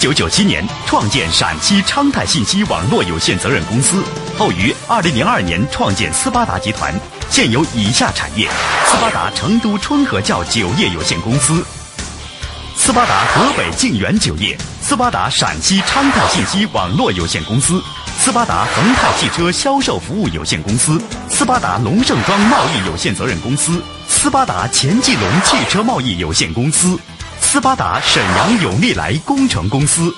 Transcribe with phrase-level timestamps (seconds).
[0.00, 4.02] 一九九七年创建陕西昌泰信息网络有限责任公司，
[4.38, 8.48] 后于二零零二年创建斯巴达集团，现有以下产业：
[8.86, 11.62] 斯巴达成都春和窖酒业有限公司、
[12.74, 17.82] 斯巴达河北晋源酒业、斯巴达陕西昌泰信息网络有限公司、
[18.16, 26.98] 斯巴达恒泰汽车销售服务有限公司、斯巴达龙盛庄贸易有限责任公司、斯巴达钱继龙汽车贸易有限公司。
[27.52, 30.14] 斯巴达沈阳永利来工程公司，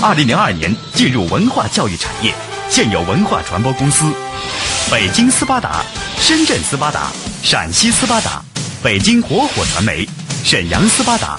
[0.00, 2.34] 二零零二年进入文化教育产业，
[2.70, 4.10] 现有文化传播公司：
[4.90, 5.84] 北京斯巴达、
[6.18, 7.08] 深圳斯巴达、
[7.42, 8.42] 陕西斯巴达、
[8.82, 10.08] 北京火火传媒、
[10.42, 11.36] 沈阳斯巴达、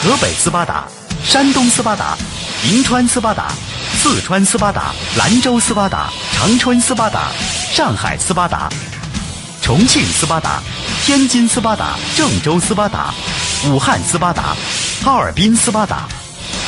[0.00, 0.84] 河北斯巴达、
[1.24, 2.16] 山东斯巴达、
[2.62, 3.50] 银川斯巴达、
[4.00, 7.32] 四川斯巴达、兰州斯巴达、长春斯巴达、
[7.72, 8.68] 上海斯巴达、
[9.64, 10.62] 重庆斯巴达。
[11.06, 13.14] 天津斯巴达、郑州斯巴达、
[13.66, 14.54] 武汉斯巴达、
[15.02, 16.06] 哈尔滨斯巴达、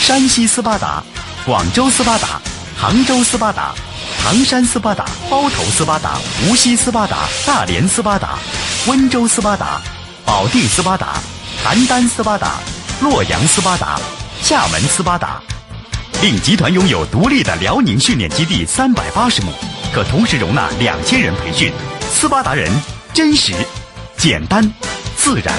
[0.00, 1.03] 山西斯巴达、
[1.44, 2.41] 广州斯巴达、
[2.75, 3.75] 杭州斯巴达、
[4.22, 8.38] 唐山斯巴达、包头斯巴达、无锡斯巴达、大连斯巴达、
[8.86, 9.78] 温州斯巴达、
[10.25, 11.16] 保定斯巴达、
[11.66, 12.53] 邯郸斯巴达、
[13.03, 14.00] 洛阳斯巴达、
[14.41, 15.42] 厦门斯巴达。
[16.22, 19.53] 令集团拥有独立的辽宁训练基地三百八十亩，
[19.92, 21.70] 可同时容纳两千人培训。
[22.19, 22.67] 斯巴达人
[23.12, 23.53] 真实。
[24.16, 24.65] 简单、
[25.19, 25.54] 自然，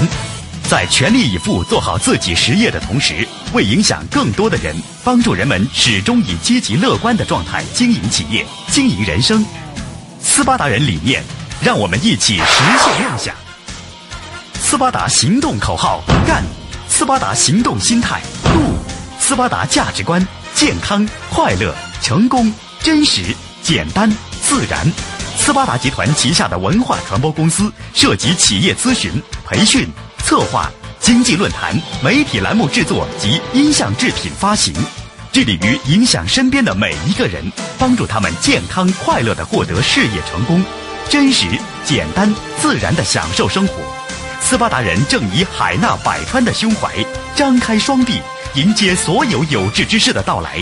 [0.68, 9.46] 在全力以赴做好自己实业的同时，为影响更多的人，帮助人们始终以积极乐观的状态经营企业、经营人生。
[10.20, 11.24] 斯巴达人理念，
[11.62, 13.36] 让我们一起实现梦想。
[14.60, 16.44] 斯巴达行动口号：干！
[16.90, 18.80] 斯巴达行动心态：度！
[19.20, 22.52] 斯巴达价值观：健康、快乐、成功、
[22.82, 23.22] 真实、
[23.62, 24.92] 简单、自然。
[25.48, 29.10] 斯巴达集团旗下的文化传播公司涉及企业咨询、
[29.46, 29.88] 培训、
[30.18, 30.70] 策划、
[31.00, 34.76] 经济论坛、媒体栏目制作及音像制品发行，
[35.32, 37.50] 致力于影响身边的每一个人，
[37.80, 40.62] 帮助他们健康快乐地获得事业成功，
[41.08, 41.48] 真实、
[41.86, 43.76] 简单、自然地享受生活。
[44.42, 46.94] 斯巴达人正以海纳百川的胸怀，
[47.38, 48.22] 张开双臂，
[48.56, 50.60] 迎接所有有志之士的到来。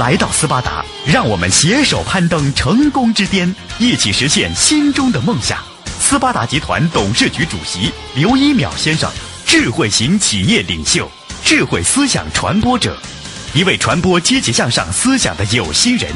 [0.00, 5.58] 来到斯巴达，让我们携手攀登成功之巅，一起实现心中的梦想。
[6.00, 9.10] 斯巴达集团董事局主席刘一淼先生，
[9.44, 11.06] 智慧型企业领袖，
[11.44, 12.96] 智慧思想传播者，
[13.52, 16.10] 一位传播积极向上思想的有心人，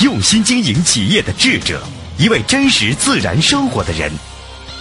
[0.00, 1.82] 用心经营企业的智者，
[2.16, 4.10] 一位真实自然生活的人。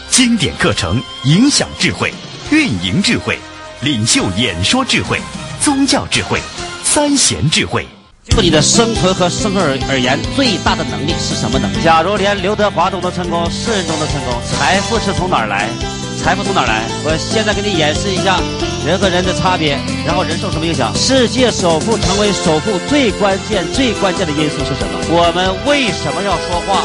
[0.09, 2.13] 经典课程，影响智慧，
[2.51, 3.37] 运营智慧，
[3.81, 5.19] 领袖演说智慧，
[5.61, 6.39] 宗教智慧，
[6.85, 7.85] 三贤智慧。
[8.30, 11.78] 就你的生存和生活而而言，最大的能力是什么能力？
[11.84, 15.69] 假如连刘德华都能成功，世人都能成功，财富是从哪儿来？
[16.18, 16.84] 财富从哪儿来？
[17.06, 18.40] 我现在给你演示一下
[18.85, 20.91] 人和人的差别，然后人受什么影响？
[20.96, 25.00] 世界首富成为首富最关键、最关键的因素是什么？
[25.14, 26.81] 我们为什么要说话？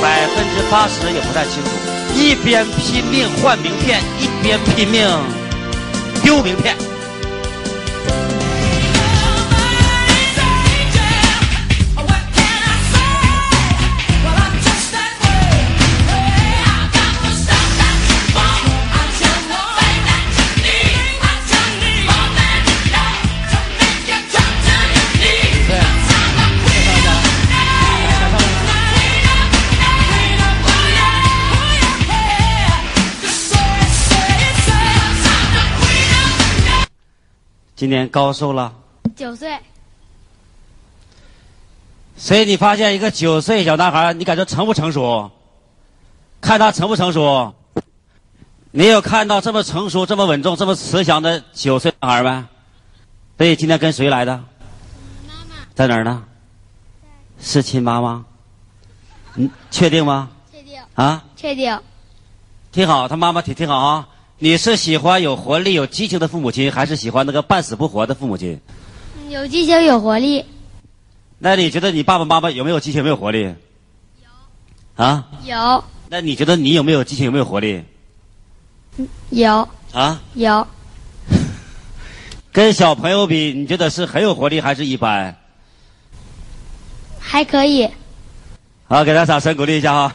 [0.00, 1.70] 百分之八十也不太清楚。
[2.14, 5.08] 一边拼命换名片，一边拼命
[6.22, 6.76] 丢名片。
[37.80, 38.74] 今年高寿了？
[39.16, 39.58] 九岁。
[42.14, 45.30] 所以你发现一个九岁小男孩，你感觉成不成熟？
[46.42, 47.54] 看他成不成熟？
[48.70, 52.50] 你有看到这么成熟、这么稳重、这么慈祥的九岁男孩吗？
[53.38, 54.36] 所以今天跟谁来的？
[55.26, 55.54] 妈妈。
[55.74, 56.22] 在哪儿呢？
[57.40, 58.26] 是亲妈妈。
[59.36, 60.28] 嗯，确定吗？
[60.52, 60.78] 确定。
[60.96, 61.24] 啊？
[61.34, 61.80] 确定。
[62.72, 64.06] 挺好，他妈妈挺挺好啊。
[64.42, 68.58] 你是喜欢有活力、有激情的父母亲，还是喜欢那个半死不活的父母亲？
[69.28, 70.46] 有激情，有活力。
[71.38, 73.54] 那你觉得你爸爸妈妈有没有激情、没有活力？
[74.22, 75.04] 有。
[75.04, 75.28] 啊？
[75.44, 75.84] 有。
[76.08, 77.84] 那你觉得你有没有激情、有没有活力？
[79.28, 79.68] 有。
[79.92, 80.22] 啊？
[80.32, 80.66] 有。
[82.50, 85.36] 跟小朋友比，你觉得是很有活力，还是一般？
[87.18, 87.86] 还可以。
[88.88, 90.14] 好，给他掌声鼓励一下哈。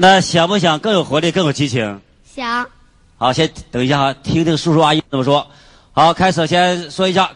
[0.00, 2.00] 那想不想更有活力、更有激情？
[2.24, 2.64] 想。
[3.16, 5.44] 好，先等一下哈，听听叔叔阿姨怎么说。
[5.90, 7.28] 好，开始先说一下，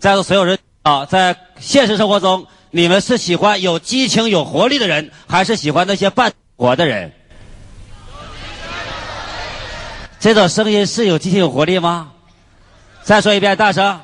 [0.00, 7.12] 在座所有人啊，在现实生活中，你们是喜欢有激情、有活力的人，还是喜欢那些半活的人？
[10.18, 12.10] 这种声音是有激情有活力吗？
[13.04, 14.00] 再说一遍，大声。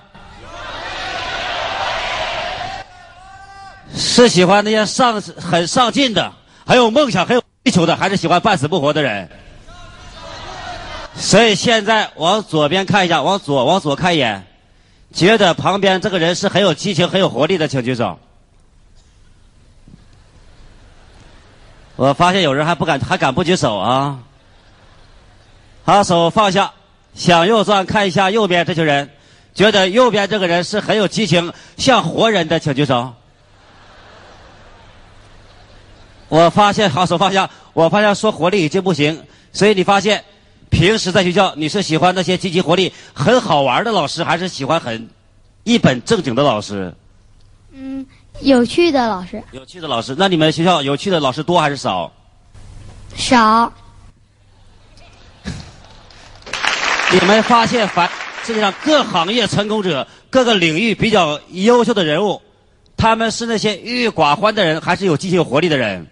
[3.97, 6.33] 是喜欢那些上很上进的，
[6.65, 9.27] 很有梦想、很有追求的，还是喜欢半死不活的人？
[11.17, 14.45] 所以现在往左边看一下，往左往左看一眼，
[15.15, 18.19] 觉得旁边这个人是很有激情、很有活力的，请举手。
[21.97, 24.19] 我发现有人还不敢，还敢不举手啊？
[25.85, 26.71] 好，手放下，
[27.15, 29.09] 向右转看一下右边这群人，
[29.55, 33.15] 觉得右边这个人是很有激情、像活人的，请举手。
[36.29, 37.49] 我发现，好手放下。
[37.73, 39.23] 我发现说活力已经不行，
[39.53, 40.25] 所以你发现，
[40.71, 45.09] 平时在学校你是喜欢那些积极活力、很好玩的老师，还是喜欢很
[45.65, 46.95] 一本正经的老师？
[47.73, 48.07] 嗯，
[48.41, 49.43] 有趣的老师。
[49.51, 52.13] 有趣的老师，那你们学校有趣的老师多还是少？
[53.17, 53.73] 少。
[57.13, 58.09] 你们发现，凡
[58.45, 62.41] 世界上各行业成功者、各个领域比较优秀的人物，
[62.97, 66.07] 他们是那些郁郁寡欢的人，还是有激情有活力的人？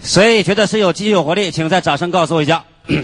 [0.00, 2.64] 所以觉得是有积极有活力，请在掌声告诉我一下。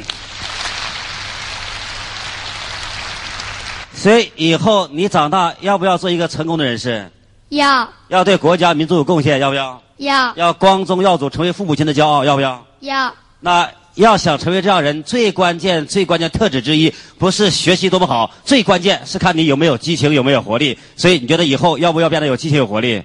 [3.95, 7.11] 所以以后你长大要不要做一个成功的人士？
[7.49, 7.89] 要。
[8.09, 9.83] 要对国家民族有贡献，要不要？
[9.97, 10.33] 要。
[10.37, 12.65] 要光宗耀祖，成为父母亲的骄傲，要不要？
[12.81, 13.15] 要。
[13.41, 20.79] 那要想成为这样人，最关键、最关键特质之一，不是学习多么好，最关键是看你有没有激情，有没有活力。
[20.97, 23.03] 所以你觉得以后要不要变得有激情、有活力？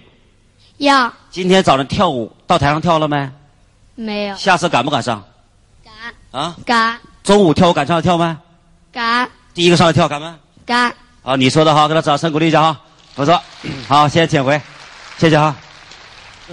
[0.77, 1.13] 要。
[1.31, 3.29] 今天早上跳舞到台上跳了没？
[3.99, 4.35] 没有。
[4.37, 5.21] 下次敢不敢上？
[5.83, 6.41] 敢。
[6.41, 6.55] 啊？
[6.65, 6.97] 敢。
[7.21, 8.39] 中午跳舞敢上来跳吗？
[8.93, 9.29] 敢。
[9.53, 10.37] 第一个上来跳敢吗？
[10.65, 10.93] 敢。
[11.21, 12.79] 啊，你说的哈，给他掌声鼓励一下哈，
[13.13, 13.41] 不错。
[13.89, 14.59] 好，先请回，
[15.17, 15.53] 谢谢哈。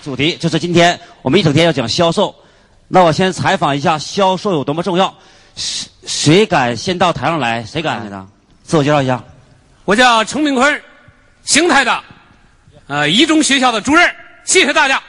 [0.03, 2.35] 主题就是今天我们一整天要讲销售，
[2.89, 5.15] 那我先采访一下销售有多么重要。
[5.55, 7.65] 谁谁敢先到台上来？
[7.65, 8.29] 谁敢？
[8.65, 9.23] 自我介绍一下。
[9.85, 10.83] 我叫程炳坤，
[11.45, 12.03] 邢台的，
[12.89, 14.13] 呃，一中学校的主任。
[14.45, 15.01] 谢谢大家。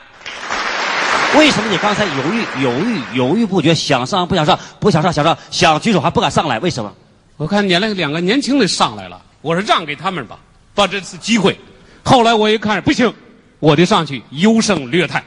[1.36, 6.58] 为什么你刚才犹豫、犹豫、犹豫不决，想上不想上，不想上想上，想举手还不敢上来？
[6.60, 6.94] 为什么？
[7.36, 10.40] 我看撵了两个年轻的上来了，我说让给他们吧，
[10.74, 11.60] 把这次机会。
[12.04, 13.14] 后来我一看不行，
[13.60, 15.24] 我得上去优胜劣汰。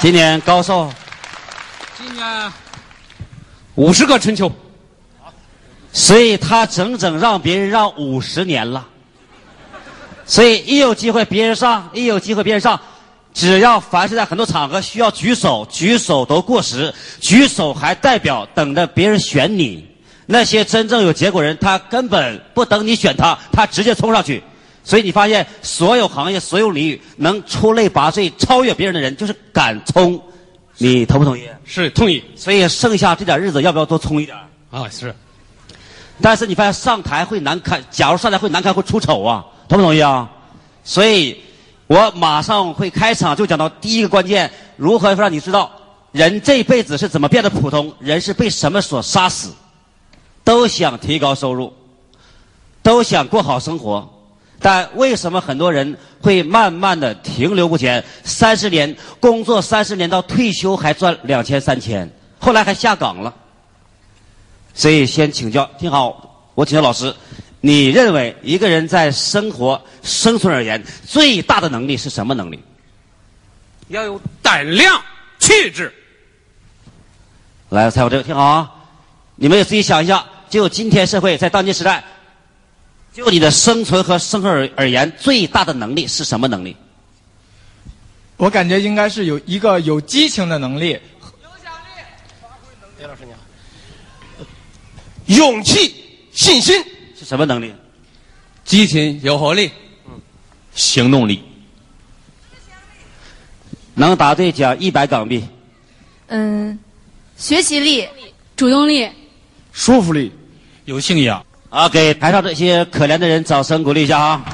[0.00, 0.90] 今年高寿？
[1.96, 2.52] 今年
[3.74, 4.50] 五十个春秋。
[5.92, 8.86] 所以他整整让别人让五十年了。
[10.24, 12.80] 所以一有机会别人上，一有机会别人上。
[13.32, 16.92] 只要凡是在很多场合需要举手，举手都过时。
[17.20, 19.86] 举手还代表等着别人选你。
[20.26, 24.42] 那些真正有结果人，他根本不等你选他，他直接冲上去。
[24.82, 30.20] 所以你发现，所有行业、所有领域能出类拔萃、超越别人的人，就是敢冲。
[30.78, 31.42] 你同不同意？
[31.64, 32.22] 是同意。
[32.36, 34.36] 所以剩下这点日子，要不要多冲一点？
[34.70, 35.14] 啊，是。
[36.20, 40.28] 但是你发现上台会难看，假如上台会难看，会出丑啊，同不同意啊？
[40.82, 41.40] 所以。
[41.90, 45.68] 我马上会开场，就讲到第一个关键：如何让你知道
[46.12, 47.92] 人这辈子是怎么变得普通？
[47.98, 49.52] 人是被什么所杀死？
[50.44, 51.72] 都想提高收入，
[52.80, 54.08] 都想过好生活，
[54.60, 58.04] 但为什么很多人会慢慢的停留不前？
[58.22, 63.34] 三十年工作，三十年到退休还赚两千三千，后来还下岗了。
[64.74, 67.12] 所以先请教，听好，我请教老师。
[67.60, 72.58] 你认为一个人在生活生存而言最大的能力是什么能力？
[73.88, 75.02] 要有胆量、
[75.38, 75.92] 气质。
[77.70, 78.72] 来，猜我这个听好啊！
[79.36, 82.02] 你们也自己想一下，就今天社会在当今时代，
[83.12, 86.76] 就你的生存和生活而而言最大的能力是什么能力？
[88.36, 90.92] 我感觉应该是有一个有激情的能力。
[91.42, 92.02] 有奖励。
[92.98, 93.38] 李老师你好。
[95.26, 95.94] 勇气、
[96.32, 96.82] 信心。
[97.20, 97.74] 是什么能力？
[98.64, 99.70] 激情、有活力，
[100.06, 100.18] 嗯，
[100.74, 101.44] 行动力。
[103.92, 105.44] 能答对奖一百港币。
[106.28, 106.78] 嗯，
[107.36, 108.08] 学习力、
[108.56, 109.06] 主动力、
[109.70, 110.32] 说服力、
[110.86, 111.44] 有信仰。
[111.68, 114.44] 啊，给台上这些可怜的人掌声鼓励一下啊！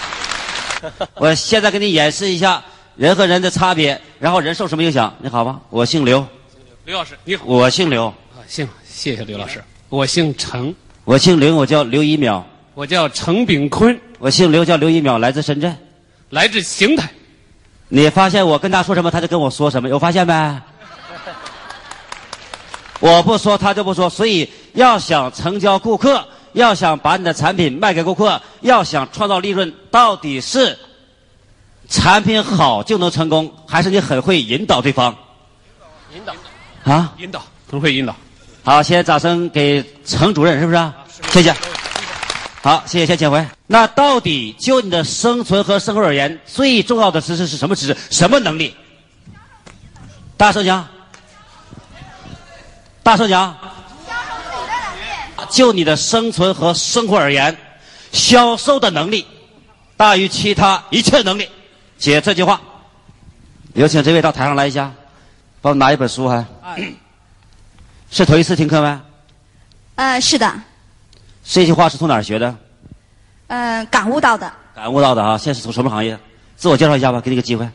[1.16, 2.62] 我现在给你演示一下
[2.94, 5.14] 人和人的差别，然后人受什么影响？
[5.22, 6.26] 你好吗，我姓刘。
[6.84, 7.46] 刘老师，你好。
[7.46, 8.08] 我姓刘。
[8.08, 8.14] 啊，
[8.46, 9.64] 姓，谢谢刘老师。
[9.88, 10.74] 我姓程。
[11.10, 12.40] 我姓刘，我叫刘一淼。
[12.72, 14.00] 我叫程炳坤。
[14.20, 15.76] 我姓刘，叫刘一淼，来自深圳，
[16.28, 17.10] 来自邢台。
[17.88, 20.60] 你发现我跟他说什么，他就跟我说什么，有发现没？
[23.00, 24.08] 我不说，他就不说。
[24.08, 30.78] 所以要想成交顾客，要想把你的产品卖给顾客，要想创造利润，到底是
[31.88, 35.12] 产品好就能成功，还是你很会引导对方？
[36.14, 36.32] 引导。
[36.84, 37.12] 啊？
[37.18, 38.14] 引导，很会引导。
[38.62, 40.92] 好，现在掌声给程主任，是不是？
[41.30, 41.54] 谢谢。
[42.60, 43.46] 好，谢谢，先请回。
[43.68, 47.96] 那到底就你的生存和生活而言，最重要的知识是什么知识？
[48.10, 48.74] 什么能力？
[50.36, 50.86] 大声讲。
[53.02, 53.56] 大声讲。
[55.48, 57.56] 就你的生存和生活而言，
[58.12, 59.26] 销售的能力
[59.96, 61.48] 大于其他一切能力。
[61.98, 62.60] 写这句话。
[63.74, 64.92] 有请这位到台上来一下，
[65.62, 66.44] 帮我拿一本书还。
[68.10, 69.00] 是头一次听课吗？
[69.94, 70.52] 呃，是的。
[71.44, 72.56] 这句话是从哪儿学的？
[73.48, 74.52] 嗯，感悟到的。
[74.74, 75.36] 感悟到的啊！
[75.36, 76.18] 现在是从什么行业？
[76.56, 77.68] 自我介绍一下吧，给你个机会。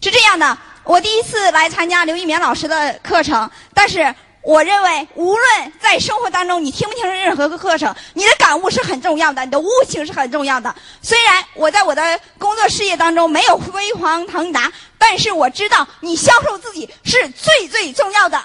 [0.00, 10.74] 是这样的，我第一次来参加刘一棉老师的课程，但是我认为，无论在生活当中你听不听任何个课程，你的感悟是很重要的，你的悟性是很重要的。
[11.00, 18.40] 虽然我在我的工作事业当中没有飞黄腾达，但是我知道你销售自己是最最重要的。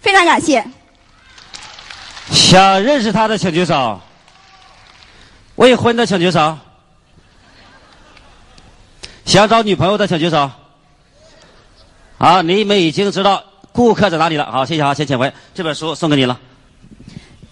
[0.00, 0.64] 非常感谢。
[2.30, 4.00] 想认识他的请举手。
[5.56, 6.58] 未婚的请举手。
[9.24, 10.50] 想找女朋友的请举手。
[12.18, 14.50] 好，你们已经知道顾客在哪里了。
[14.50, 16.38] 好，谢谢啊，先请回这本书送给你了。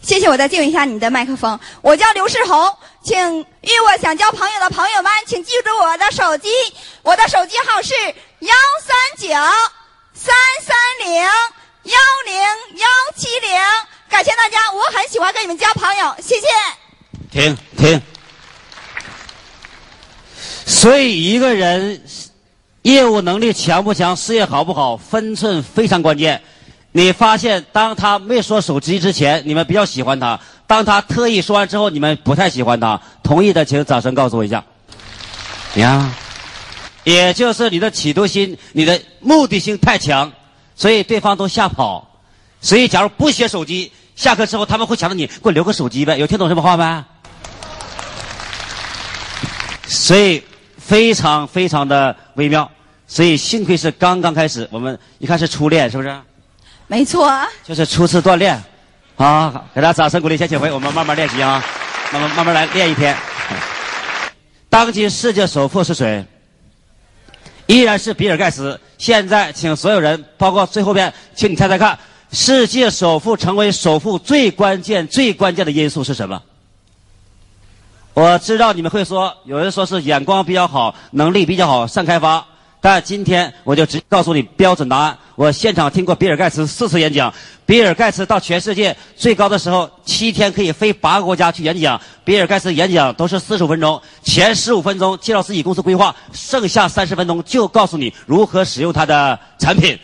[0.01, 1.59] 谢谢，我再借用一下你的麦克风。
[1.81, 6.49] 我叫刘世红，请与我想交朋友的朋友们，请记住我的手机，
[7.03, 7.95] 我的手机号是
[8.41, 9.29] 幺三九
[10.13, 10.75] 三三
[11.07, 11.23] 零。
[11.85, 12.35] 幺零
[12.79, 12.87] 幺
[13.17, 13.61] 七零，
[14.13, 16.47] 感谢大家，我很喜欢跟你们交朋友，谢谢。
[17.31, 18.03] 停停。
[20.67, 22.03] 所以一个人
[22.83, 26.43] 业务能力强不强，事业好不好，分寸非常关键。
[26.93, 33.01] 你发现，当他没说手机之前，你们比较喜欢他；当他特意说完之后，你们不太喜欢他。
[33.23, 34.63] 同意的，请掌声告诉我一下。
[35.77, 36.15] 呀，
[37.05, 40.31] 也就是你的企图心、你的目的性太强。
[40.77, 42.07] 所以对方都吓跑，
[42.61, 47.05] 所以假如不写手机，下课之后他们会想着你给我留个手机呗，有听懂什么话没？
[49.87, 50.43] 所以
[50.79, 52.71] 非常非常的微妙，
[53.07, 56.15] 所以幸亏是刚刚开始，我们一看是初恋，是不是？
[56.87, 57.31] 没错。
[57.65, 58.63] 就是初次锻炼，
[59.17, 61.63] 啊，给大家掌声鼓励，先请回，我们慢慢练习啊，
[62.13, 63.17] 慢慢慢慢来练一天。
[64.69, 66.25] 当今世界首富是谁？
[67.67, 68.79] 依然是比尔盖茨。
[68.99, 71.99] 现在，请所有人，包括最后边，请你猜猜看，
[72.33, 76.43] 世界首富成为首富最关键、最关键的因素是什么？
[78.15, 82.47] 我知道你们会说，有人说是眼光比较好，能力比较好，善开发。
[82.81, 85.17] 但今天我就直接告诉你标准答案。
[85.37, 87.33] 我现场听过比尔盖茨四次演讲，
[87.67, 92.01] 比尔盖茨到全世界最高的时候，七天可以飞八个国家去演讲。
[92.25, 99.99] 比尔盖茨演讲都是四十五分钟，前十五分钟介绍自己公司规划，剩下三十分钟就告诉你如何使用他的产品。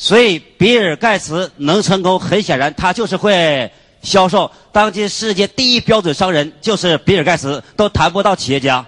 [0.00, 3.70] 所以比尔盖茨能成功，很显然他就是会
[4.02, 4.50] 销售。
[4.72, 8.86] 当今世界第一标准商人就是比尔盖茨，都谈不到企业家。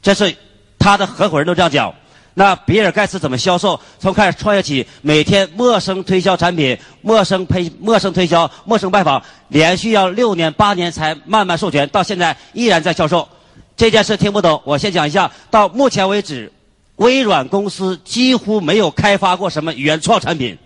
[0.00, 0.32] 这是
[0.78, 1.92] 他的合伙人都这样讲。
[2.34, 3.80] 那比尔盖茨怎么销售？
[3.98, 13.28] 从开始创业起，每天陌生推销产品，陌生推陌生推销，陌生拜访，连续要六年八年才慢慢授权，到现在依然在销售。
[13.76, 15.28] 这件事听不懂，我先讲一下。
[15.50, 16.52] 到目前为止，
[16.98, 20.56] 微软公司几乎没有开发过什么原创产品，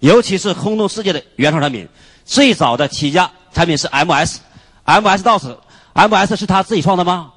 [0.00, 1.86] 尤其是轰动世界的原创产品。
[2.24, 7.32] 最早的起家产品是 MS，MS DOS，MS 是他自己创的吗？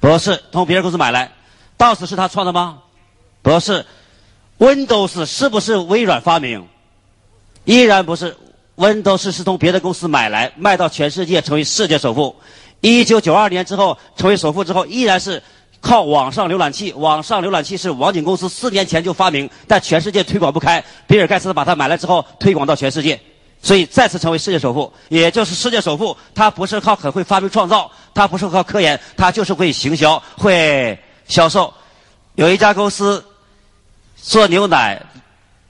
[0.00, 1.32] 不是，从别人公司买来。
[1.76, 2.78] DOS 是他创的吗？
[3.42, 3.84] 不是
[4.58, 6.66] ，Windows 是不是微软发明？
[7.64, 8.36] 依然不是
[8.76, 12.36] ，Windows 是从别的公司买来，卖到全世界，成为世界首富。
[12.80, 15.42] 一九九二年之后成为首富之后，依然是
[15.80, 16.92] 靠网上浏览器。
[16.92, 20.82] 网上浏览器是网景公司四年前就发明，但全世界推广不开。
[21.06, 23.20] 比尔盖茨把它买来之后，推广到全世界，
[23.62, 24.92] 所以再次成为世界首富。
[25.08, 31.72] 也就是世界首富，他不是靠很会发明创造，他不是靠科研，他就是会行销，会销售。
[32.34, 33.24] 有一家公司。
[34.20, 35.00] 做牛奶，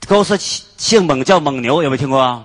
[0.07, 2.43] 公司姓姓蒙，叫蒙牛，有没有听过？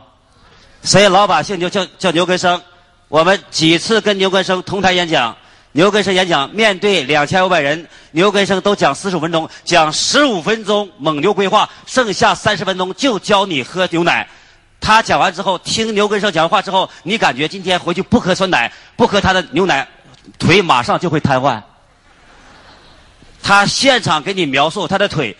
[0.82, 2.60] 所以老板姓牛，叫叫牛根生。
[3.08, 5.34] 我们几次跟牛根生同台演讲，
[5.76, 14.28] 牛根生演讲面对两千五百人，牛根生都讲四十五分钟，讲十五分钟蒙牛规划，剩下三十分钟就教你喝牛奶。
[14.80, 19.88] 他讲完之后，听牛根生讲完话之后，你感觉今天回去不喝酸奶，不喝他的牛奶，
[20.38, 21.60] 腿马上就会瘫痪。
[23.42, 25.36] 他现场给你描述他的腿。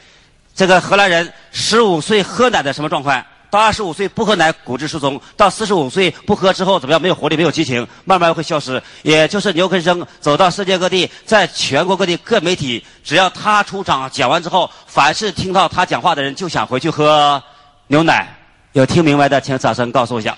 [0.53, 3.25] 这个荷兰人十五岁喝奶的什么状况？
[3.55, 7.01] 到二十五岁不喝奶，骨质疏松；到四十五岁不喝之后怎么样？
[7.01, 8.83] 没有活力，没有激情，慢慢会消失。
[9.03, 17.41] 也就是牛根生走到世界各地，在全国各地各媒体，只要他出场讲完之后，凡是听到他讲话的人就想回去喝
[17.87, 18.27] 牛奶。
[18.73, 20.37] 有听明白的，请掌声告诉我一下。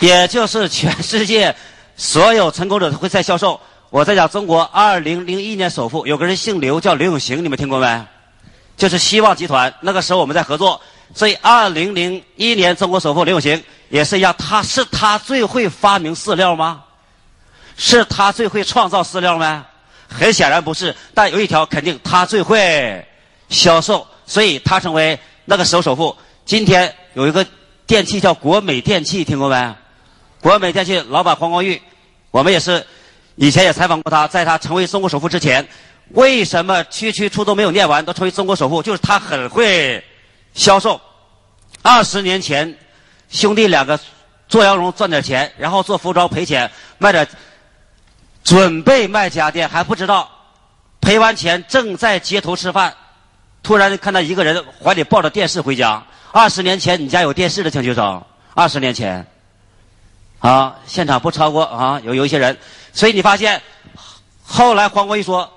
[0.00, 1.54] 也就是全世界
[1.94, 3.60] 所有成功者都会在销售。
[3.88, 8.04] 我在讲中国二零零一年首富，有个人姓刘，叫刘永行，你们听过没？
[8.76, 9.72] 就是希望集团。
[9.80, 10.80] 那个时候我们在合作，
[11.14, 14.34] 所以二零零一年中国首富刘永行也是一样。
[14.38, 16.82] 他是他最会发明饲料吗？
[17.76, 19.66] 是他最会创造饲料吗？
[20.08, 20.94] 很显然不是。
[21.12, 23.06] 但有一条肯定，他最会
[23.48, 26.16] 销售，所以他成为那个时候首富。
[26.44, 27.44] 今天有一个
[27.86, 29.74] 电器叫国美电器，听过没？
[30.40, 31.80] 国美电器老板黄光裕，
[32.30, 32.84] 我们也是。
[33.36, 35.66] 以前也采访过他，在他成为中国首富之前，
[36.10, 38.82] 为什么区区初中没有念完都成为中国首富？
[38.82, 40.04] 就是他很会
[40.52, 41.00] 销售。
[41.82, 42.76] 二十年前，
[43.28, 43.98] 兄弟两个
[44.48, 47.26] 做羊绒赚点钱，然后做服装赔钱，卖点，
[48.42, 50.30] 准备卖家电还不知道，
[51.00, 52.94] 赔完钱正在街头吃饭，
[53.62, 56.02] 突然看到一个人怀里抱着电视回家。
[56.32, 58.24] 二十年前你家有电视的请举手。
[58.54, 59.26] 二十年前，
[60.38, 62.56] 啊，现场不超过啊，有有一些人。
[62.92, 63.60] 所以你发现，
[64.44, 65.50] 后来黄国义说，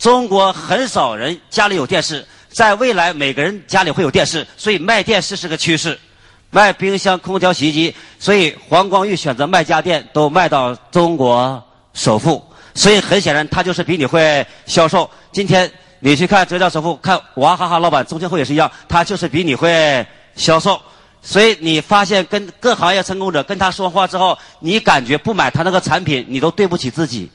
[0.00, 6.00] 中国很少人家里有电视，在未来每个人家里会有电视，所以卖电视是个趋势，
[6.48, 11.62] 卖冰箱、空调、洗衣机，所以黄光裕选择卖家电都卖到中国
[11.92, 12.42] 首富，
[12.74, 15.08] 所以很显然他就是比你会销售。
[15.32, 20.80] 今天你去看浙江首富，看娃哈哈老板钟庆后也是一样，他就是比你会销售。
[21.20, 27.30] 所以你发现跟各行业成功者跟他说话之后，你感觉不买他那个产品，你都对不起自己，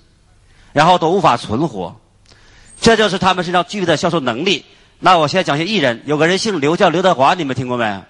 [0.74, 1.96] 然后都无法存活。
[2.80, 4.66] 这就是他们身上具备的销售能力。
[5.00, 8.04] 那我现在讲些艺人，有个人姓刘，叫刘德华，你们听过没？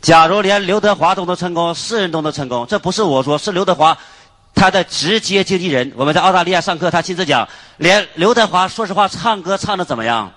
[0.00, 3.96] 假如连刘德华都能成功，世人都能成功，这不是我说，是刘德华
[4.54, 5.92] 他的直接经纪人。
[5.94, 10.32] 我们在澳大利亚上课，他亲自讲，连刘德华说实话唱歌唱的怎么样？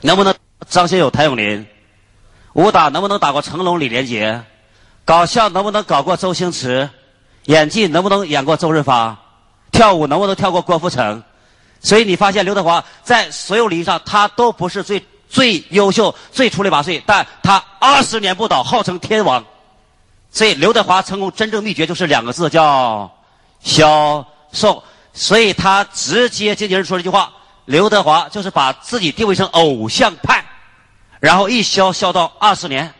[0.00, 0.34] 能不能
[0.68, 1.66] 张学友、谭咏麟？
[2.54, 4.42] 武打能不能打过成龙、李连杰？
[5.04, 6.88] 搞笑能不能搞过周星驰？
[7.44, 9.18] 演技能不能演过周润发？
[9.70, 11.22] 跳舞能不能跳过郭富城？
[11.82, 19.44] 所以你发现刘德华在所有领域上，他都不是最最优秀、最出类拔萃，但他二十年不倒，号称天王。
[20.30, 23.10] 所以刘德华成功真正秘诀就是两个字，叫
[23.60, 24.82] 销售。
[25.12, 27.30] 所以他直接经纪人说了一句话：
[27.64, 30.42] 刘德华就是把自己定位成偶像派。
[31.20, 32.94] 然后一销销到二十年，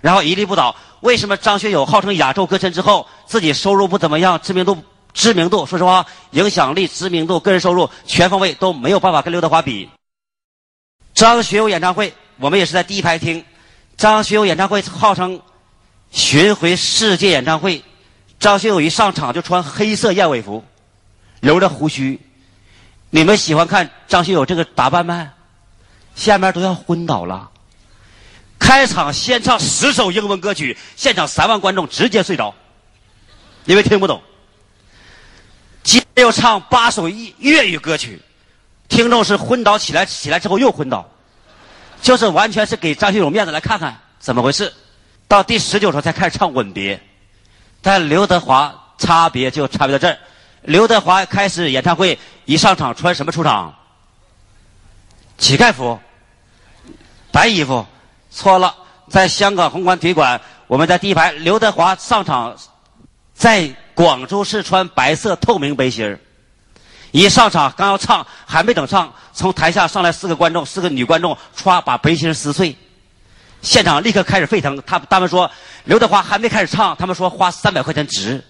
[0.00, 0.74] 然后屹立不倒。
[1.00, 4.76] 为什么张学友号称亚洲歌神之后，自己收入不怎么样，知名度
[5.12, 9.88] 知名度，说实话，影响力、知名度、个人收入全方位都没有办法跟刘德华比。
[11.14, 13.44] 张学友演唱会，我们也是在第一排听。
[13.96, 15.40] 张学友演唱会号称
[16.10, 17.82] 巡回世界演唱会，
[18.38, 20.64] 张学友一上场就穿黑色燕尾服，
[21.40, 22.20] 留着胡须。
[23.10, 25.32] 你们喜欢看张学友这个打扮吗？
[26.14, 27.50] 下面都要昏倒了。
[28.58, 32.54] 开场先唱十首英文歌曲，现场三万观众直接睡着，
[33.64, 34.22] 因为听不懂。
[35.88, 38.20] 接着又唱八首粤语歌曲，
[38.90, 41.08] 听众是昏倒起来，起来之后又昏倒，
[42.02, 44.70] 就是完全是给张学友面子来看看怎么回事。
[45.26, 46.94] 到第十九首才开始唱《吻别》，
[47.80, 50.18] 但刘德华差别就差别在这儿。
[50.60, 53.74] 刘德华开始演唱会一上场穿什么出场？
[55.38, 55.98] 乞丐服，
[57.32, 57.86] 白衣服。
[58.30, 58.74] 错了，
[59.08, 62.54] 在香港红馆体育馆，我们在第一排，刘德华上场，
[63.38, 66.18] 在广州是穿白色透明背心儿，
[67.12, 72.76] 一上场刚要唱，还没等唱，从台下上来四个观众，四个女观众，歘把背心撕碎，
[73.62, 74.82] 现场立刻开始沸腾。
[74.84, 75.48] 他他们说
[75.84, 78.44] 刘德华还没开始唱，他们说花三百块钱值，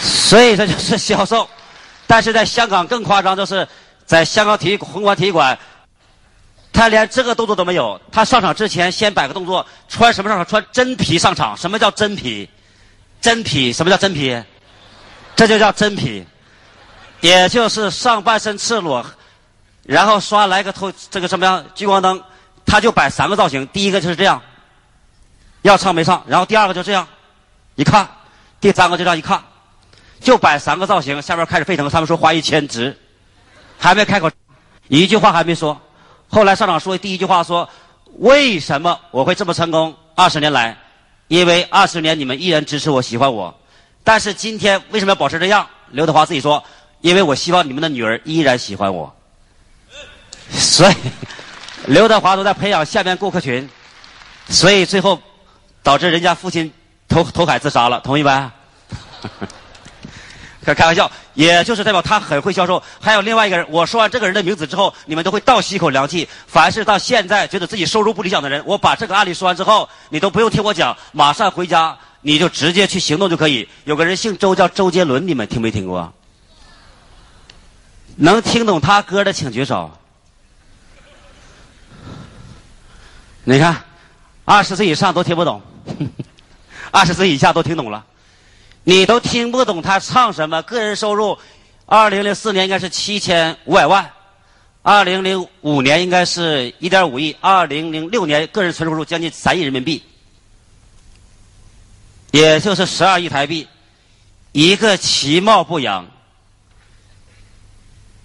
[0.00, 1.48] 所以这就是销售。
[2.08, 3.66] 但是在香港更夸张，就是
[4.04, 5.56] 在香港体育红馆体育馆，
[6.74, 7.98] 他连这个动作都没有。
[8.12, 10.46] 他上场之前先摆个动作，穿什么上场？
[10.46, 11.56] 穿真皮上场。
[11.56, 12.46] 什么叫真皮？
[13.20, 13.72] 真皮？
[13.72, 14.42] 什么叫真皮？
[15.36, 16.24] 这就叫真皮，
[17.20, 19.04] 也就是上半身赤裸，
[19.82, 22.22] 然后刷来个透这个什么样聚光灯，
[22.64, 23.66] 他就摆三个造型。
[23.68, 24.40] 第一个就是这样，
[25.62, 26.22] 要唱没唱。
[26.28, 27.08] 然后第二个就这样，
[27.74, 28.08] 一看，
[28.60, 29.42] 第三个就这样一看。
[30.20, 31.90] 就摆三个造型，下面开始沸腾。
[31.90, 32.96] 他们说花一千值，
[33.76, 34.30] 还没开口，
[34.88, 35.80] 一句话还没说。
[36.34, 37.68] 后来上场说第一句话说
[38.18, 39.94] ：“为什么我会这么成功？
[40.16, 40.76] 二十年来，
[41.28, 43.56] 因为二十年你们依然支持我、喜欢我。
[44.02, 46.64] 但是今天为什么要保持这样？”刘德华自己说
[47.02, 49.14] ：“因为我希望你们的女儿依然喜欢我。”
[50.50, 50.94] 所以，
[51.86, 53.70] 刘德华都在培养下面顾客群，
[54.48, 55.20] 所以最后
[55.84, 56.72] 导致人家父亲
[57.06, 58.00] 投投海自杀了。
[58.00, 58.52] 同意吧？
[60.64, 62.82] 开开玩笑，也就是代表他很会销售。
[63.00, 66.28] 还有另外一个人，我说完这个人的名字之后，你们都会倒吸一口凉气。
[66.46, 73.68] 凡是到现在觉得自己收入不理想的人，我把这个案例说完之后，你都不用听我讲，马上回家，你就直接去行动就可以。
[73.84, 76.12] 有个人姓周，叫周杰伦，你们听没听过？
[78.16, 79.90] 能听懂他歌的请举手。
[83.42, 83.84] 你看，
[84.44, 85.60] 二十岁以上都听不懂，
[86.90, 88.04] 二十岁以下都听懂了。
[88.84, 90.60] 你都听不懂他唱什么？
[90.62, 91.38] 个人收入，
[91.86, 94.10] 二零零四年应该是七千五百万，
[94.82, 100.02] 二零零五年应该是一点五亿，二零零六年个人纯收入将近三亿人民币，
[102.30, 103.66] 也就是十二亿台币。
[104.52, 106.06] 一个其貌不扬，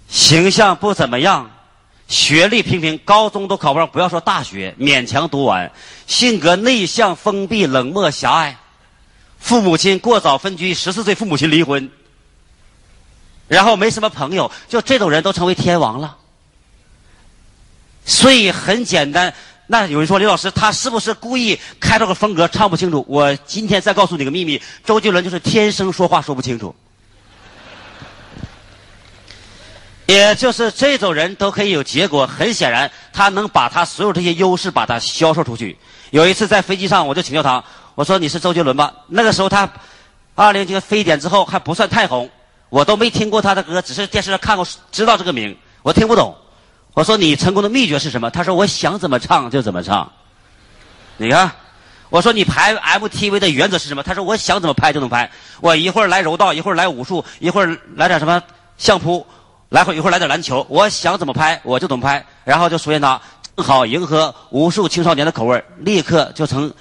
[0.08, 1.50] 形象不怎么样，
[2.06, 5.72] 学历平平，高中都考不上，不要说大学，勉强读完，
[6.06, 8.56] 性格内向、封闭、冷漠、狭隘。
[9.40, 11.90] 父母亲过早分居，十四岁父母亲离婚，
[13.48, 16.16] 然后没什么朋友，就这种人都成为天王了。
[18.04, 19.32] 所以很简单，
[19.66, 23.04] 那有人说李老师他是不是故意开这个风格唱不清楚？
[23.08, 26.74] 我今天再告诉你个秘密，周杰伦就是天生说话说不清楚。
[30.06, 35.78] 也就是这种人都可以有结果，很显然他能把他所有这些优势把它销售出去。
[36.10, 37.64] 有一次在飞机上，我就请教他。
[37.94, 38.92] 我说你是周杰伦吧？
[39.08, 39.68] 那个时候他，
[40.34, 42.30] 二零零非典之后还不算太红，
[42.70, 46.34] 我都没听过他的歌，只是电视上看过，知道这个名，我听不懂。
[46.94, 48.30] 我说你成功的秘诀是什么？
[48.30, 50.10] 他说我想怎么唱就怎么唱。
[51.18, 51.50] 你看，
[52.08, 54.02] 我说你拍 MTV 的原则是什么？
[54.02, 55.30] 他说我想怎么拍就能拍。
[55.60, 58.42] 我一会儿来柔道，一会儿来武术，一会儿来点什么
[58.78, 59.26] 相扑，
[59.68, 63.20] 来会一会儿来点篮球，我想怎么拍我就怎么拍，然后就出现他
[63.56, 66.72] 正好迎合无数青少年的口味，立刻就成。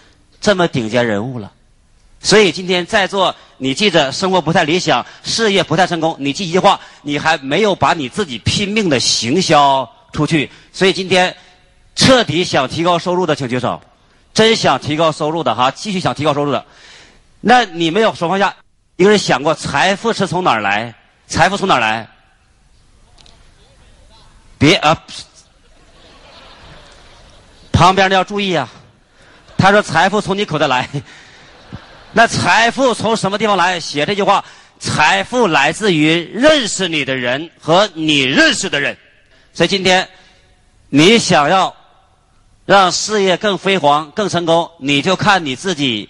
[0.41, 1.51] 这么顶尖人物了，
[2.21, 10.49] 所以今天在座，你记着，生活不太理想，事业不太成功，你记一句话，你还没有把你自己拼命的行销出去。
[10.71, 11.35] 所以今天，
[11.95, 13.81] 彻底想提高收入的请举手，
[14.33, 16.65] 真想提高收入的哈，继续想提高收入的，
[17.41, 18.55] 那你没有手放下，
[18.95, 20.95] 一个人想过财富是从哪儿来？
[21.27, 22.07] 财富从哪儿来？
[24.57, 25.03] 别啊，
[27.71, 28.69] 旁边的要注意啊。
[29.59, 30.87] 他说：“财富从你口袋来，
[32.13, 33.77] 那财富从什么地方来？
[33.77, 34.43] 写这句话，
[34.79, 38.97] 财富来自于认识你的人和你认识的人。
[39.53, 40.07] 所以今天，
[40.87, 41.75] 你想要
[42.65, 46.07] 让事业更辉煌、更成功，你就看你自己，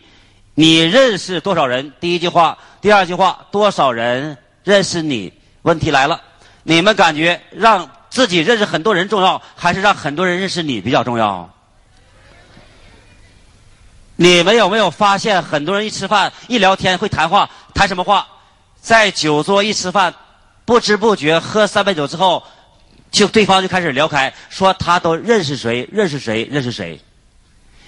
[0.53, 1.91] 你认识多少人？
[1.99, 5.33] 第一句话，第二句话，多少人认识你？
[5.63, 6.21] 问题来了，
[6.61, 11.49] 你们感觉让自己认识很多人重要，还是让很多人认识你比较重要？”
[14.21, 18.27] 你们有没有发现，很多人一吃饭、一聊天会谈话，谈什么话？
[18.81, 20.13] 在酒桌一吃饭，
[20.65, 22.43] 不知不觉喝三杯酒之后，
[23.09, 26.99] 就对方就开始聊开，说他都认识谁，认识谁，认识谁。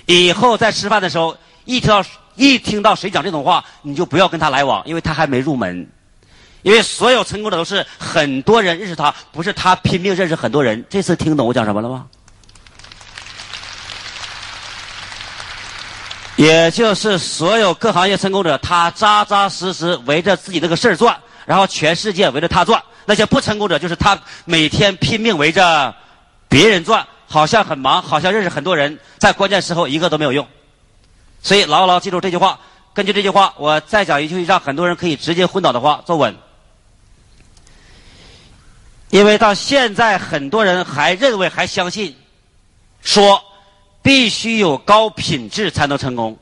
[0.06, 2.02] 以后在吃饭的时候，一听到
[2.36, 5.86] 一听到谁讲这种话，你就不要跟他来往，因为他还没入门。
[6.62, 10.86] 因为所有成功的都是很多人认识他，不是他拼命认识很多人。
[10.90, 12.08] 这次听懂我讲什么了吗？
[16.38, 21.16] 也就是所有各行业成功者，他扎扎实实围着自己那个事儿转，
[21.46, 22.82] 然后全世界围着他转。
[23.06, 25.94] 那些不成功者，就是他每天拼命围着
[26.48, 30.48] 别人转，好像很忙，好像认识很多人，在关键时候一个都没有用。
[31.44, 32.60] 所以牢牢记住这句话。
[32.94, 36.36] 根据这句话，我再讲一句让很多人可以直接昏倒的话：坐稳。
[39.10, 42.16] 因为到现在，很多人还认为、还相信，
[43.02, 43.42] 说。
[44.02, 46.38] 必须有高品质才能成功。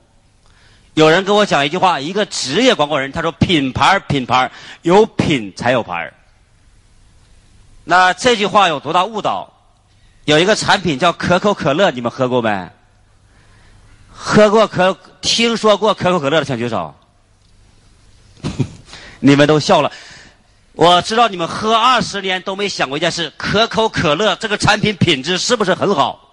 [0.93, 6.11] 有人跟我讲一句话，一个职业广告人，他说：“品牌，品牌，有品才有牌。”
[7.85, 9.51] 那这句话有多大误导？
[10.25, 12.69] 有一个产品叫可口可乐，你们喝过没？
[14.11, 16.93] 喝过可听说过可口可乐的请举手。
[19.21, 19.91] 你们都笑了。
[20.73, 26.28] 我知道你们喝二十年都没想过一件事：可口可乐这个产品品质是不是很好？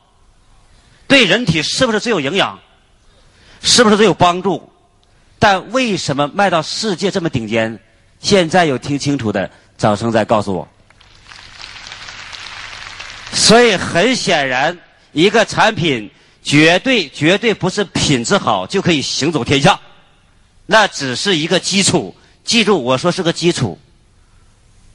[1.09, 2.59] 对人体是不是最有营养？
[3.63, 4.71] 是不是最有帮助？
[5.39, 7.79] 但为什么卖到世界这么顶尖？
[8.21, 10.69] 现在有听清楚的，掌声再告诉我。
[13.33, 14.79] 所以很显然，
[15.13, 16.11] 一个产品
[16.43, 19.79] 绝对绝对不是品质好就可以行走天下，
[20.67, 22.15] 那只是一个基础。
[22.45, 23.79] 记住，我说是个基础。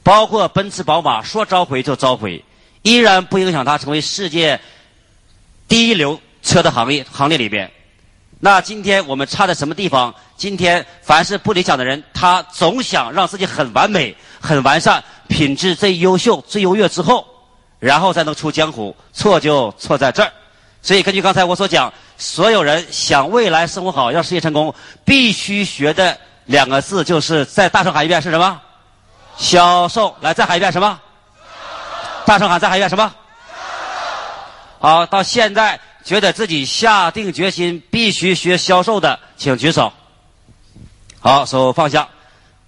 [0.02, 2.44] 包括奔驰、宝马，说召回就召回，
[2.82, 4.60] 依然不影响它成为世界。
[5.72, 7.72] 第一流车的行业行列里边，
[8.40, 10.14] 那今天我们差在什么地方？
[10.36, 17.26] 今天凡是不理想的人，他总想让自己很完美、很完善，品质最优秀、最优越之后，
[17.78, 18.94] 然后才能出江湖。
[19.14, 20.30] 错就错在这儿。
[20.82, 24.74] 所以根据刚才我所讲，所有人想未来生活好、要事业成功，
[25.06, 28.60] 必须学的两个字，就是再大声喊一遍是什么？
[29.38, 30.14] 销售。
[30.20, 31.00] 来，再喊一遍什么？
[32.26, 33.10] 大声喊，再喊一遍什么？
[34.82, 35.78] 好，到现在。
[36.04, 39.92] 觉得自己下定决心必须学销售的，请举手。
[41.20, 42.08] 好，手放下。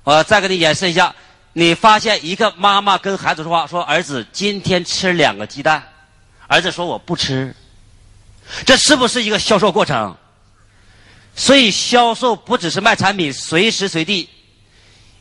[0.05, 1.12] 我再给你演示一下。
[1.53, 5.83] 你发现一个妈妈跟孩子说话，说：“儿子，今天吃两个鸡蛋。”
[6.46, 7.53] 儿子说：“我不吃。”
[8.64, 10.16] 这是不是一个销售过程？
[11.35, 14.29] 所以销售不只是卖产品，随时随地。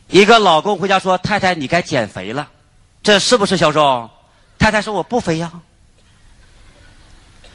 [0.08, 2.48] 一个老公回家说：“太太，你该减肥了。”
[3.02, 4.08] 这是不是销售？
[4.60, 5.52] 太太说：“我不肥呀。”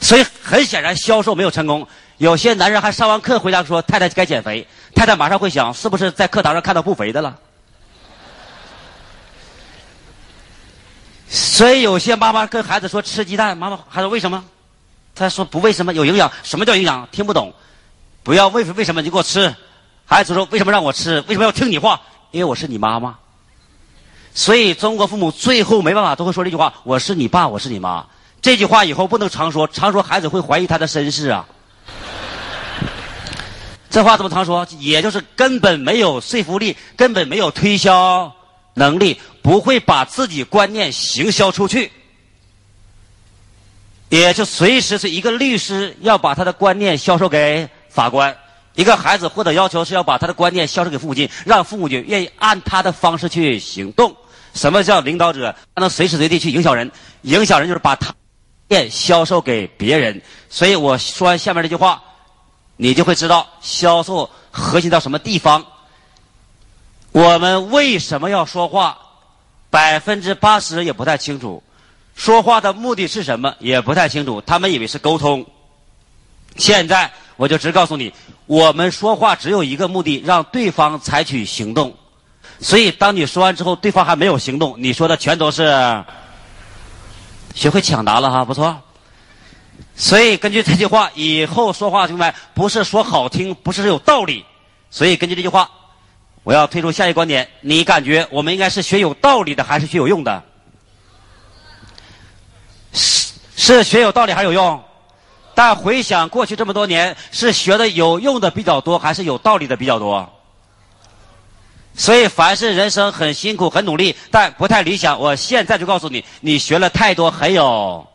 [0.09, 1.87] 所以很显然，销售没有成功。
[2.17, 4.67] 有些男人还上完课回家说：“太太该减肥。”
[4.97, 7.37] 太太马上会想：是不是在课堂上看到不肥的了？
[11.29, 14.43] 所以有些妈妈跟孩子说吃鸡蛋，妈妈孩子为什么？
[15.15, 16.33] 他说不为什么，有营养。
[16.43, 17.07] 什么叫营养？
[17.13, 17.53] 听不懂。
[18.23, 19.55] 不要为为什么你给我吃？
[20.07, 21.23] 孩子说为什么让我吃？
[21.29, 22.01] 为什么要听你话？
[22.31, 23.19] 因为我是你妈妈。
[24.33, 28.07] 所以中国父母最后没办法都会说这句话：我是你爸，我是你妈。
[28.41, 31.47] 这句话以后不能常说，常说孩子会怀疑他的身世啊。
[33.91, 34.67] 这话怎么常说？
[34.79, 38.33] 也就是根本没有说服力，根本没有推销
[38.75, 41.91] 能力，不会把自己观念行销出去。
[44.11, 48.37] 也就随时是一个律师要把他的观念销售给法官，
[48.75, 54.15] 一个孩子获得要求是要把他的观念销售给父母亲，让父母亲愿意按他的方式去行动。
[54.55, 55.55] 什么叫领导者？
[55.75, 56.91] 他能随时随地去影响人，
[57.23, 58.15] 影响人就是把他。
[58.69, 62.03] 店销售给别人，所以我说完下面这句话，
[62.77, 65.65] 你就会知道销售核心到什么地方。
[67.13, 68.99] 我们为什么要说话？
[69.71, 71.63] 百分之八十也不太清楚，
[72.15, 74.41] 说话的目的是什么也不太清楚。
[74.43, 75.47] 他们以为是沟通。
[76.57, 78.13] 现在我就直告诉你，
[78.45, 81.97] 我们说话只有一个目的，让对方采取行动。
[82.61, 86.05] 所以当你说完之后，对方还没有行动，你说的全都是。
[87.55, 88.81] 学会抢答了哈，不错。
[89.97, 94.45] 所以根据这句话，以后说话兄弟们不是说好听，不是有道理。
[94.91, 95.69] 所以根据这句话，
[96.45, 100.43] 我要推出下一个观点：你感觉我们应该是学有道理的，还是学有用的？
[102.93, 104.83] 是是学有道理还是有用？
[105.55, 110.38] 但回想过去这么多年，是学的有用的比较多，还是有道理的比较多？
[111.99, 118.07] 所以，凡是人生很辛苦、很努力，但不太理想，我现在就告诉你，你学了太多很有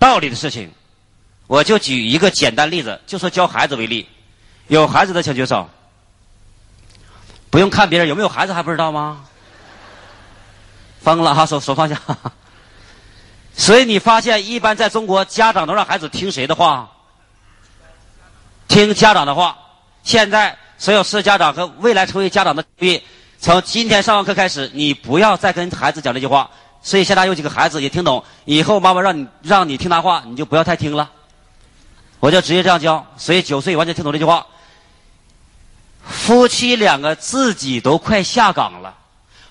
[0.00, 0.72] 道理的事情。
[1.46, 4.08] 我就举一个简单例子，就说教孩子为例。
[4.66, 5.70] 有孩子的请举手。
[7.50, 9.24] 不用看别人有没有孩子还不知道吗？
[11.00, 11.96] 疯了哈，手手放下。
[13.56, 16.90] 所以你发现，一般在中国，家长都让孩子听谁的话？
[18.66, 19.56] 听家长的话。
[20.02, 20.58] 现在。
[20.78, 23.02] 所有是家长和未来成为家长的注意，
[23.38, 26.50] 从今天上完课开始，你不要再跟孩子讲这句话。
[26.82, 31.10] 所以现在有几个孩子也听懂，以后妈妈让你让你听他话，你就不要太听了。
[32.20, 33.06] 我就直接这样教。
[33.16, 34.46] 所以九岁完全听懂这句话。
[36.06, 38.94] 夫妻两个自己都快下岗了，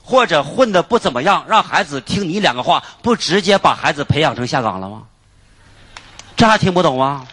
[0.03, 5.03] 或者混的不怎么样，让孩子听你两个话，不直接把孩子培养成下岗了吗？
[6.36, 7.25] 这还听不懂吗？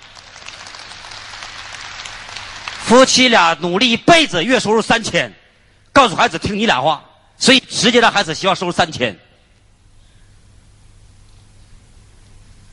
[2.91, 5.33] 夫妻俩努力一辈子，月收入三千，
[5.93, 7.05] 告诉孩子听你俩话，
[7.39, 9.17] 所以直接让孩子希望收入三千。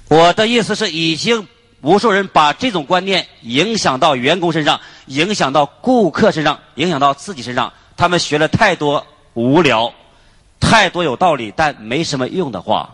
[0.07, 1.47] 我的意思是，已经
[1.81, 7.71] 无数人把这种观念影响到员工身上，影响到顾客身上，影响到自己身上。
[7.95, 9.93] 他们学了太多无聊、
[10.59, 12.89] 太多有道理但没什么用的话，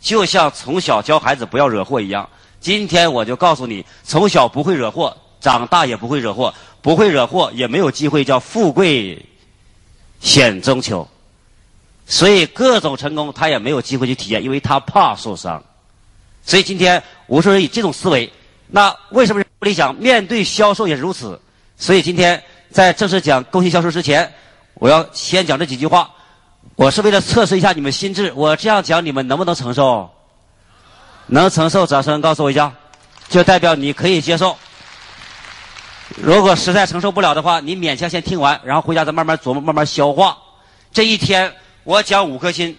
[0.00, 2.28] 就像从小教孩子不要惹祸一样。
[2.58, 5.16] 今天我就告诉你，从小不会惹祸。
[5.40, 9.24] 长大也不会惹祸，不会惹祸，也没有机会叫富贵
[10.20, 11.06] 险中求。
[12.06, 15.62] 所以各种成功他也没有机会去体验，因为他怕受伤。
[16.44, 18.32] 所以今天无数人以这种思维，
[18.68, 19.94] 那为什么不理想？
[19.96, 21.40] 面对销售也是如此。
[21.76, 24.32] 所以今天在正式讲勾心销售之前，
[24.74, 26.10] 我要先讲这几句话。
[26.76, 30.10] 我是为了测试一下你们心智，我这样讲你们能不能承受？
[31.26, 32.72] 能承受，掌声告诉我一下，
[33.28, 34.56] 就代表你可以接受。
[36.14, 40.38] 如果实在承受不了的话，你勉强先听完，然后回家再慢慢琢磨、慢慢消化。
[40.92, 42.76] 这一天我讲五颗心，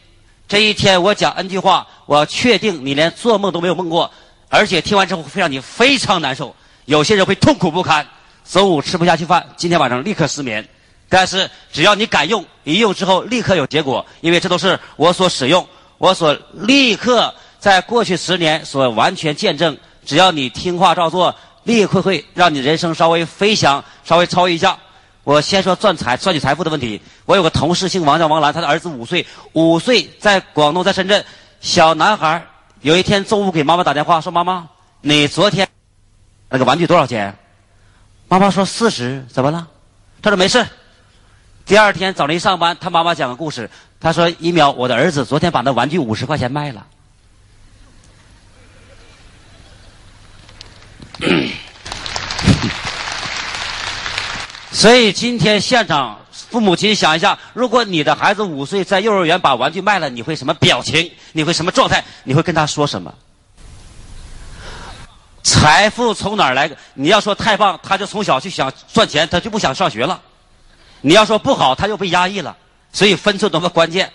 [0.47, 4.09] 这一天我讲 N 句话，我确定你连做梦都没有梦过，
[4.49, 6.55] 而且听完之后会让你非常难受。
[6.85, 8.07] 有些人会痛苦不堪，
[8.49, 10.67] 中午吃不下去饭，今天晚上立刻失眠。
[11.09, 19.77] 但是只要你敢用，一用之后立刻有结果，因为这都是我所使用，我所立刻在过去十年所完全见证。
[20.05, 21.35] 只要你听话照做，
[21.67, 24.77] 立刻会让你人生稍微飞翔，稍微超一下。
[25.25, 27.01] 我先说赚财、赚取财富的问题。
[27.25, 31.25] 我有个同事姓王，叫王兰，他的儿子五岁，五岁在广东，在深圳，
[31.59, 32.47] 小男孩
[32.79, 34.69] 有一天中午给妈妈打电话说：“妈妈，
[35.01, 35.67] 你昨天
[36.49, 37.35] 那个玩具多少钱？”
[38.29, 39.67] 妈妈说：“四十。”怎么了？
[40.21, 40.65] 他说：“没事。”
[41.67, 43.69] 第二天早上一上班，他妈妈讲个故事。
[43.99, 46.87] 他说：“一秒，我的儿子昨天把那玩具五十块钱卖了。”
[54.71, 61.11] 所以今天现场父母亲想一下，如果你的孩子五岁在幼儿园把玩具卖了，你会什么表情？
[61.31, 62.03] 你会什么状态？
[62.23, 63.13] 你会跟他说什么？
[65.41, 66.69] 财富从哪儿来？
[66.93, 70.21] 你要说太棒，他就从小就想赚钱，他就不想上学了。
[71.01, 72.55] 你要说不好，他又被压抑了，
[72.93, 74.11] 所以分寸多么关键。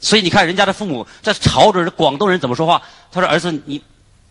[0.00, 2.80] 所以你看人家的父母，这潮州人、广东人怎么说话？
[3.12, 3.82] 他说：“儿子，你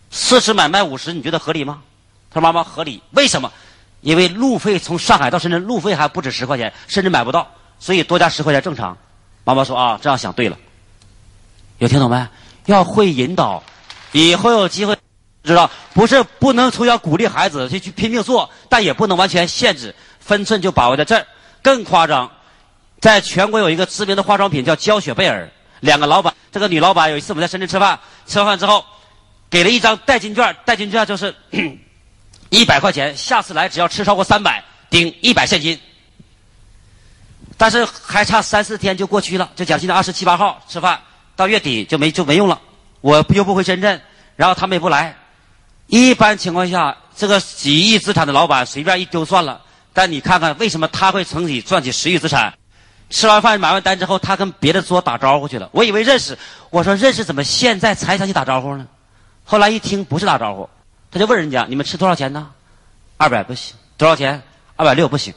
[0.10, 1.82] 四十买卖五十，你觉得合理吗？”
[2.38, 3.02] 说：“妈妈，合理。
[3.12, 3.52] 为什么？
[4.02, 7.47] 因为路费从上海到深圳，路费还不止十块钱，甚至买不到，
[7.80, 8.97] 所以多加十块钱正常。”
[9.43, 10.58] 妈妈说：“啊，这样想对了。”
[11.80, 12.28] 有听懂没？
[12.65, 13.63] 要会引导，
[14.12, 14.97] 以后有机会
[15.43, 21.26] 知道，不是不能从小鼓励孩子去去拼命做，但也不能完全限制，分寸就把握在这儿。
[21.63, 22.30] 更夸张，
[23.00, 25.50] 在全国有一个知名的化妆品叫娇雪贝尔。
[25.80, 28.84] 两个老板，这个女老板有一次我们在深圳吃饭，吃完饭之后，
[29.50, 31.36] 给了一张代金券，代金券就是
[32.50, 35.80] 一百块钱，下次来只要吃超过三百，顶一百现金。
[37.58, 41.00] 但是还差三四天就过去了，就讲今天二十七八号吃饭，
[41.36, 42.62] 到月底就没就没用了。
[43.02, 44.02] 我又不回深圳，
[44.36, 45.16] 然后他们也不来。
[45.88, 49.62] 一般情况下，这个几亿资产的老板随便一丢算了。
[49.94, 52.54] 但你看看，为什么他会从你赚取十亿资产？
[53.10, 55.70] 吃完饭买完单之后，他跟别的桌打招呼去了。
[55.72, 56.38] 我以为认识，
[56.70, 58.86] 我说认识，怎么现在才想起打招呼呢？
[59.46, 60.70] 后来一听不是打招呼，
[61.12, 62.50] 他就问人家：“你们吃多少钱呢？”
[63.17, 64.41] 二百不行，多少钱？
[64.76, 65.34] 二百六不行，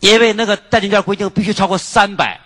[0.00, 2.40] 因为那个代金券规定必须超过三百。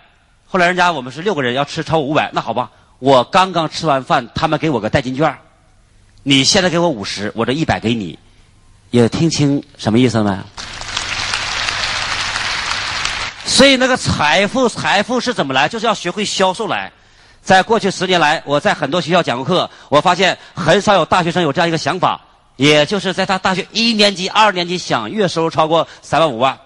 [0.47, 5.35] 后来人家我们是六个人要吃超过五百，那好吧，我刚刚吃完饭，他们给我个代金券，
[6.21, 8.19] 你现在给我五十，我这一百给你，
[8.91, 10.37] 也听清什么意思没？
[13.45, 15.67] 所以，那个财富，财富是怎么来？
[15.67, 16.91] 就是要学会销售来。
[17.41, 22.21] 在过去十年来，我在很多学校讲过课，我发现很少有大学生有这样一个想法，
[22.55, 26.59] 也就是在他大学一年级、二年级想月收入超过三万五万。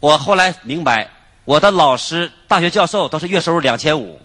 [0.00, 1.10] 我后来明白，
[1.44, 4.20] 我的老师、大学教授都是月收入两千五。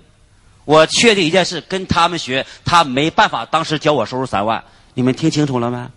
[0.65, 4.63] 我确定一件事，跟他们学，他没办法当时教我收入三万。
[4.93, 5.89] 你们听清楚了吗？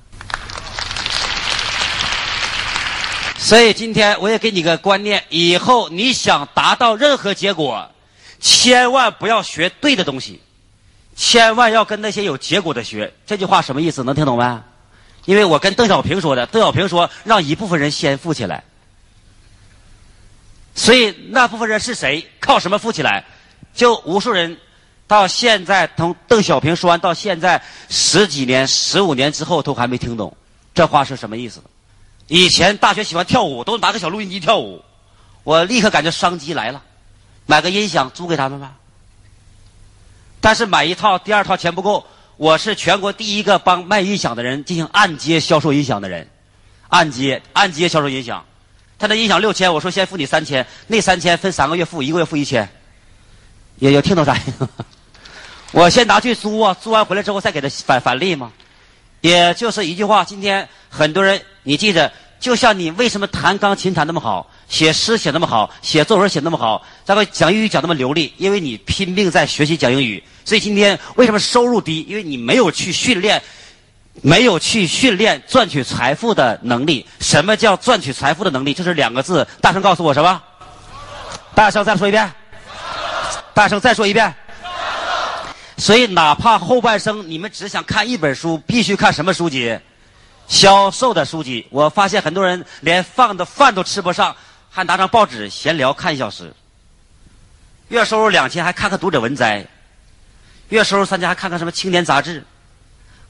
[3.39, 7.89] 所以今天我也给你个观念：以后你想达到任何结果，
[8.41, 10.41] 千万不要学对的东西，
[11.15, 13.13] 千万要跟那些有结果的学。
[13.25, 14.03] 这句话什么意思？
[14.03, 14.61] 能听懂没？
[15.27, 18.65] 因为我跟邓小平说的，邓小平说让一部分人先富起来。
[20.75, 22.27] 所以那部分人是谁？
[22.41, 23.25] 靠什么富起来？
[23.75, 24.57] 就无数人
[25.07, 30.35] 到现在从邓小平说完到现在十几年、十五年之后都还没听懂
[30.75, 31.62] 这话是什么意思。
[32.29, 34.83] 以前大学喜欢跳舞，都拿个小录音机跳舞，
[35.45, 36.83] 我立刻感觉商机来了，
[37.47, 38.75] 买个音响租给他们吧。
[40.40, 42.07] 但是买一套，第二套钱不够。
[42.37, 46.29] 我是全国第一个帮卖音响的人进行按揭销售音响的人，
[46.89, 48.45] 按揭按揭销售音响。
[48.99, 52.69] 他的音响六千，我说先付你三千，那三千分三个月付，一个月付一千。
[53.79, 54.69] 有有听懂啥意思？
[55.73, 58.53] 我先拿去租啊，租完回来之后再给他返返利吗？
[59.23, 61.41] 也就是一句话，今天很多人。
[61.63, 70.23] 你记着，就像你为什么弹钢琴弹那么好，写诗写那么好，写作文写那么好，咱们讲英语讲那么流利，因为你拼命在学习讲英语。
[70.47, 72.07] 所以今天为什么收入低？
[72.09, 73.42] 因为你没有去训练，
[74.23, 77.05] 没有去训练赚取财富的能力。
[77.19, 78.73] 什么叫赚取财富的能力？
[78.73, 80.40] 就是两个字，大声告诉我什么？
[81.53, 82.33] 大声再说一遍。
[83.53, 84.33] 大声再说一遍。
[85.79, 89.77] 所以哪怕后半生你们只想看一本书，必须看什么书籍？
[90.47, 94.37] 销售的书籍，我发现很多人连放的饭都吃不上，
[94.71, 96.55] 还拿张报纸闲聊看一小时。
[97.88, 99.67] 月收入两千还看看读者文摘，
[100.69, 102.44] 月收入三千还看看什么青年杂志，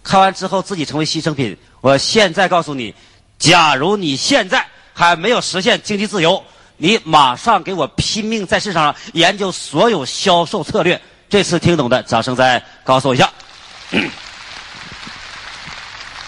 [0.02, 1.56] 看完之后自己成为牺牲品。
[1.80, 2.94] 我现在告诉你，
[3.38, 6.42] 假如你现在还没有实现经济自由，
[6.78, 11.00] 你马上给我拼命在市场上研究所有销售策略。
[11.28, 13.30] 这次听懂的，掌声再告诉我一下。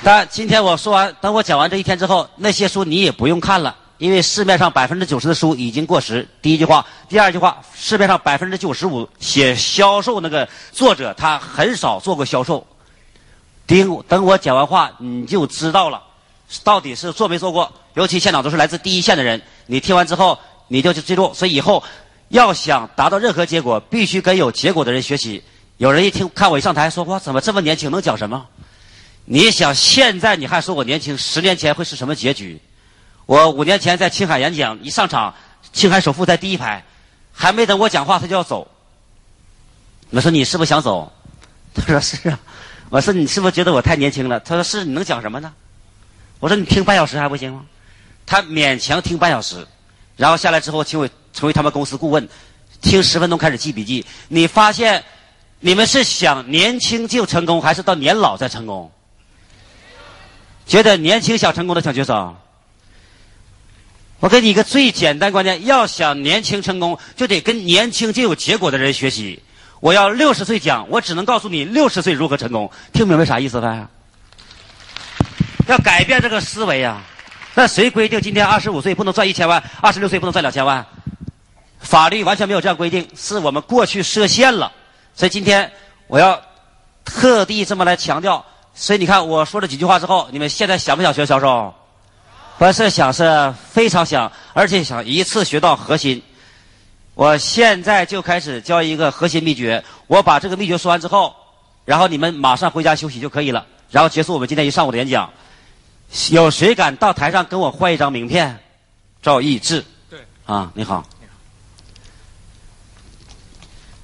[0.02, 6.26] 但今天我说完，等我讲完这一天之后，那些书你也不用看了，因为市面上百分之九十的书已经过时。
[6.40, 12.66] 第一句话，第二句话，市面上百分之九十五写销售那个作者，他很少做过销售。
[13.66, 16.03] 等等我讲完话，你就知道了，
[16.64, 17.70] 到底是做没做过。
[17.94, 20.38] 尤其现场都是来自第一线的人，你听完之后，
[20.68, 21.34] 你就记住。
[21.34, 21.82] 所以以后
[22.28, 25.42] 要想达到任何结果，必须跟有结果的人学习。
[25.76, 28.46] 有人一听看我一上台，说哇，怎么这么年轻，能讲什么？
[29.24, 32.61] 你想现在你还说我年轻，十年前会是什么结局？
[33.29, 35.35] 我五年前在青海演讲，一上场，
[35.74, 36.83] 青海首富在第一排，
[37.31, 38.66] 还没等我讲话，他就要走。
[40.09, 41.12] 我说你是不是想走？
[41.74, 42.41] 他说是啊。
[42.89, 44.41] 我说你是不是觉得我太年轻了？
[44.41, 45.53] 他说是，你能讲什么呢？
[46.41, 47.66] 我说你听半小时还不行吗？
[48.24, 49.66] 他勉强听半小时，
[50.16, 52.26] 然后下来之后，请我成为他们公司顾问，
[52.81, 54.07] 听十分钟开始记笔记。
[54.29, 55.05] 你发现
[55.61, 58.91] 你们是想年轻就成功，还是到年老再成功？
[60.64, 62.35] 觉得年轻想成功的请举手。
[64.20, 69.40] 我给你一个最简单观念：要想年轻成功，就得跟年轻就有结果的人学习。
[69.80, 72.68] 我要六十岁讲，我只能告诉你六十岁如何成功。
[72.92, 73.86] 听明白啥意思没？
[75.68, 77.00] 要改变这个思维呀！
[77.54, 80.84] 那谁规定今天二十五岁不能赚一千万，二十六岁不能赚两千万？
[81.78, 84.72] 法律完全没有这样规定，是我们过去设限了。
[85.14, 85.70] 所以今天
[86.08, 86.40] 我要
[87.04, 88.44] 特地这么来强调。
[88.74, 91.72] 所以你看，我说了几句话之后，你们现在想不想学销售？
[92.59, 96.20] 不是想，是非常想，而且想一次学到核心。
[97.14, 99.84] 我现在就开始教一个核心秘诀。
[100.09, 101.34] 我把这个秘诀说完之后，
[101.84, 103.64] 然后你们马上回家休息就可以了。
[103.90, 105.30] 然后结束我们今天一上午的演讲。
[106.30, 108.59] 有谁敢到台上跟我换一张名片？
[109.22, 109.84] 赵毅志。
[110.11, 110.18] 对。
[110.44, 111.04] 啊，你好。
[111.20, 111.34] 你好。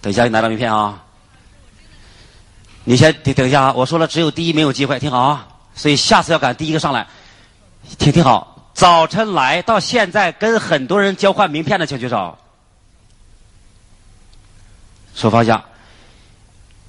[0.00, 1.02] 等一下，你拿张名片啊。
[2.84, 3.72] 你先等等一下啊！
[3.74, 5.48] 我说了，只有第一没有机会，听好啊！
[5.74, 7.06] 所以下次要敢第一个上来，
[7.98, 8.70] 听听好。
[8.74, 12.36] 早晨来到现在跟很多人交换名片的，请举手。
[15.14, 15.64] 手放下。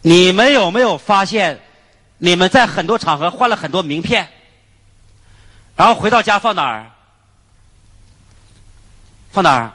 [0.02, 1.60] 你们有没有发现，
[2.18, 4.28] 你们在很多场合换了很多名片，
[5.76, 6.92] 然后回到家放哪儿？
[9.32, 9.72] 放哪儿？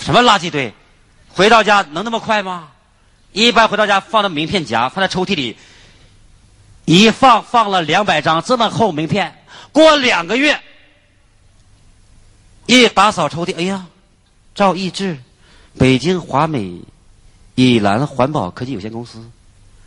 [0.00, 0.72] 什么垃圾堆？
[1.28, 2.68] 回到家能那么快吗？
[3.32, 5.56] 一般回到家放到名片夹，放在抽屉里，
[6.88, 9.44] 一放放了两百张这么厚名片。
[9.72, 10.58] 过两个月，
[12.64, 13.84] 一打扫抽屉，哎呀，
[14.54, 15.18] 赵义志，
[15.76, 16.80] 北京华美
[17.56, 19.22] 以蓝环保科技有限公司，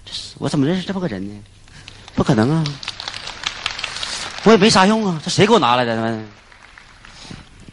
[0.05, 1.43] 这是我怎么认识这么个人呢？
[2.13, 2.63] 不可能啊！
[4.43, 5.95] 我也没啥用啊，这谁给我拿来的？
[5.95, 6.23] 然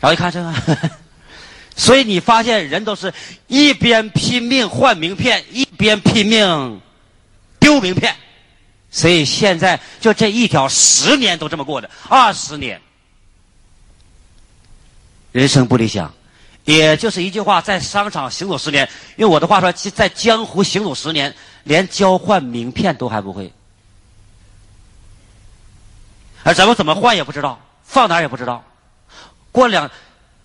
[0.01, 0.55] 后一看这个。
[1.77, 3.13] 所以你发现人都是
[3.47, 6.81] 一边拼命换名片，一边拼命
[7.61, 8.17] 丢名片。
[8.91, 12.81] 所以现在就这一条，十年都这么过的，二十年，
[15.33, 16.13] 人生不理想。
[16.65, 21.35] 也就是一句话，在商场行走十年，用我的话说，在江湖行走十年，
[21.65, 23.53] 连交换名片都还不会，
[26.43, 28.65] 而咱们怎么换也不知道，放哪儿也不知道，
[29.53, 29.91] 过两。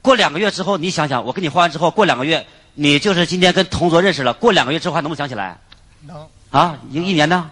[0.01, 4.33] 过两个月之后，你想想，我跟你换完之后，过两个月，你就是今天跟同桌认识了。
[4.33, 5.57] 过两个月之后，还能不能想起来？
[6.01, 6.27] 能。
[6.51, 7.49] 啊，一一年呢？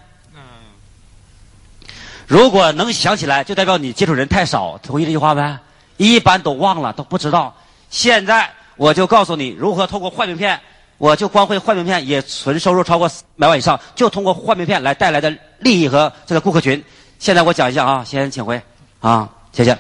[2.32, 4.78] 如果能想起来，就代表你接触人太少。
[4.82, 5.60] 同意这句话没？
[5.98, 7.54] 一般都忘了，都不知道。
[7.90, 10.58] 现在我就告诉你如何通过换名片，
[10.98, 15.30] 我就光会换名片，也纯收入超过百万以上，就通过换名片来带来的
[15.60, 16.82] 利益和这个顾客群。
[17.20, 18.62] 现在我讲一下啊，先请回
[19.02, 19.78] 啊，谢谢。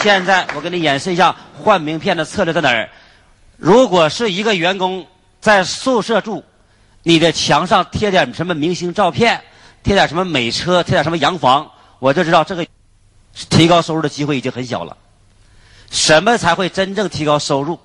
[0.00, 2.88] 现在我给你演示一下换名片的策略在哪儿。
[3.58, 5.06] 如果是一个员工
[5.42, 6.42] 在宿舍住，
[7.02, 9.42] 你的墙上贴点什么明星照片，
[9.82, 12.66] 贴点什么美车，贴点什么洋房，我就知道这个
[13.50, 14.96] 提高收入的机会已经很小了。
[15.90, 17.78] 什么才会真正提高收入？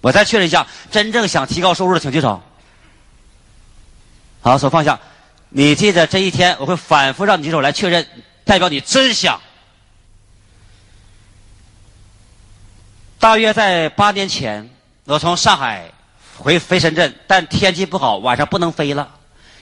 [0.00, 2.40] 我再确认一下，真正想提高收入的请举手。
[4.42, 4.98] 好，手放下。
[5.48, 8.06] 你记得这一天我会反复让你举手来确认，
[8.44, 9.40] 代表你真想。
[13.18, 14.70] 大约在八年前，
[15.04, 15.90] 我从上海
[16.38, 19.08] 回飞深圳，但天气不好，晚上不能飞了。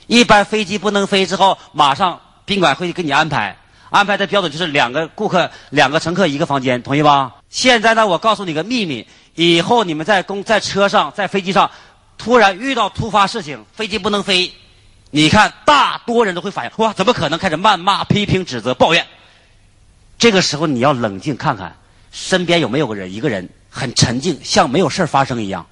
[0.07, 3.57] 一般飞机不能飞之后，马上宾馆会给你安排，
[3.91, 7.33] 安排的标准就是两个顾客、两个乘客一个房间，同意吧？
[7.49, 11.71] 现在呢，我告诉你个秘密：以后你们在公在车上、在飞机上，
[12.19, 14.53] 突然遇到突发事情，飞机不能飞，
[15.11, 17.39] 你看大多人都会反应：哇，怎么可能？
[17.39, 19.07] 开始谩骂、批评、指责、抱怨。
[20.19, 21.75] 这个时候你要冷静看看。
[22.13, 25.67] 身边有没有个人，一个人很沉静，像没有事发生一样？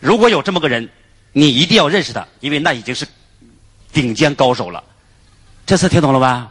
[0.00, 0.88] 如果有这么个人，
[1.32, 3.06] 你一定要认识他，因为那已经是
[3.92, 4.82] 顶尖高手了。
[5.66, 6.50] 这次听懂了吧？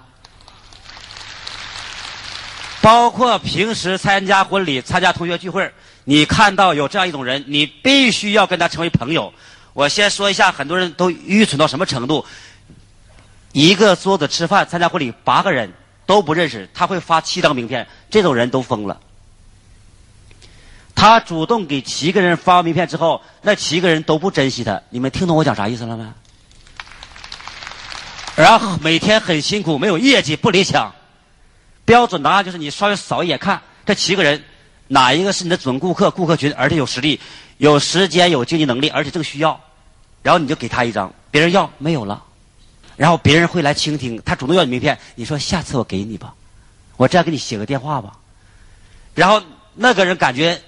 [2.82, 5.70] 包括平时参加婚礼、参加同学聚会，
[6.06, 9.34] 你看到有这样一种人，你必须要跟他成为朋友。
[9.74, 12.26] 我先说一下，很多人都愚蠢到什么程度？
[13.52, 15.74] 一个桌子吃饭，参加婚礼，八个人
[16.06, 19.00] 都不认识，他会发七张名片，这种人都疯了。
[21.00, 24.82] 他主动给七个人发名片之后，那七个人都不珍惜他。
[24.90, 26.06] 你们听懂我讲啥意思了没？
[28.36, 30.94] 然后每天很辛苦，没有业绩，不理想。
[31.86, 34.44] 标准答案就是你稍微扫一眼看这七个人，
[34.90, 36.12] 哪一个是你的准顾客？
[36.12, 37.18] 顾客群，而且有实力、
[37.60, 39.58] 有时间、有经济能力，而且正需要，
[40.22, 42.22] 然后你就给他一张，别人要没有了，
[42.98, 46.34] 然后别人会来倾听，他主动要你名片，你说下次我给你吧，
[46.98, 48.12] 我这样给你写个电话吧，
[49.16, 49.42] 然后
[49.76, 50.62] 那个人感觉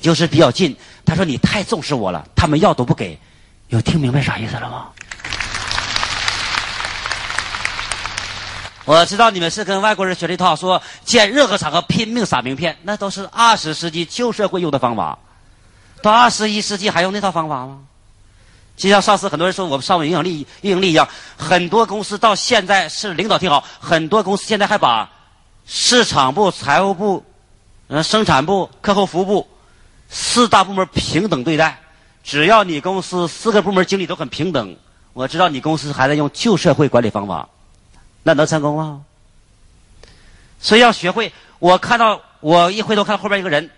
[0.00, 3.18] 就是比较近，他说你太重视我了，他们要都不给，
[3.68, 4.88] 有听明白啥意思了吗？
[8.84, 15.18] 我知道你们是跟外国人学了一套，说见任何场合拼命撒名片，那都是二十世纪旧社会用的方法。
[16.00, 17.80] 到二十一世纪还用那套方法吗？
[18.76, 25.10] 就像上次很多人说我们上面影响力、运营力一样，很多公司到现在是领导挺好，很多公司现在还把
[25.66, 27.22] 市场部、财务部、
[27.88, 29.48] 嗯生产部、客户服务部
[30.08, 31.80] 四大部门平等对待。
[32.24, 34.76] 只要你公司四个部门经理都很平等，
[35.14, 37.48] 我知道你公司还在用旧社会管理方法。
[38.22, 39.02] 那能成功吗？
[40.60, 41.32] 所以要学会。
[41.58, 43.70] 我看到我一回头看后边一个人，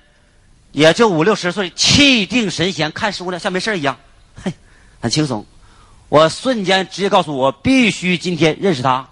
[0.72, 3.96] 也就五六十岁，气定神闲，看书呢像没事一样，
[4.42, 4.52] 嘿，
[5.00, 5.46] 很轻松。
[6.08, 9.08] 我瞬间直接告诉我必须今天认识他。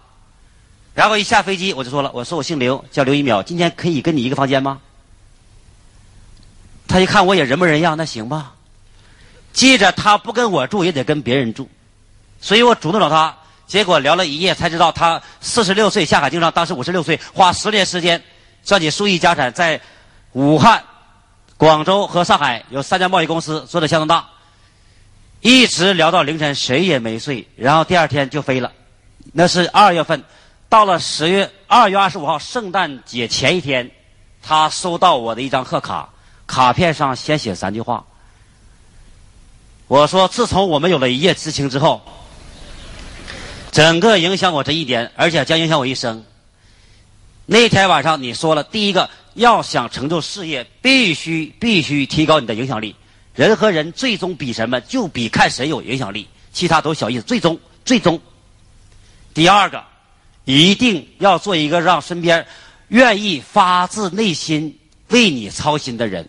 [0.95, 4.81] 然后一下飞机我就说了，我说我姓刘，叫刘一淼，今天可以跟你一个房间吗？
[6.89, 8.55] 他一看我也人模人样，那行吧。
[9.53, 11.69] 记着他不跟我住也得跟别人住，
[12.41, 13.37] 所以我主动找他。
[13.67, 18.23] 结果聊了一夜，才知道他四十六岁下海经商，当时五十六岁，花十年时间
[18.65, 19.79] 赚取数亿家产，在
[20.33, 20.83] 武汉、
[21.59, 24.27] 广州和上海有三家贸易公司，做的相当大。
[25.41, 28.73] 一直聊到凌晨，谁也没睡，然后第二天就飞了。
[29.33, 30.25] 那是二月份，
[30.71, 33.91] 到了十月二月二十五号，圣诞节前一天，
[34.43, 36.09] 他收到我的一张贺卡，
[36.49, 38.05] 卡片上先写三句话。
[39.87, 42.03] 我说：自从我们有了一夜之情之后。
[43.71, 46.25] 整个影响我这一点，而且将影响我一生。
[47.47, 52.97] 那天晚上你说了，第一个要想成就事业，必须必须提高你的影响力。
[53.35, 54.81] 人和人最终比什么？
[54.81, 57.23] 就比看谁有影响力，其他都小意思。
[57.23, 58.21] 最终，最终。
[59.33, 59.85] 第二个，
[60.45, 62.45] 一定要做一个让身边
[62.89, 64.77] 愿意发自内心
[65.09, 66.29] 为你操心的人。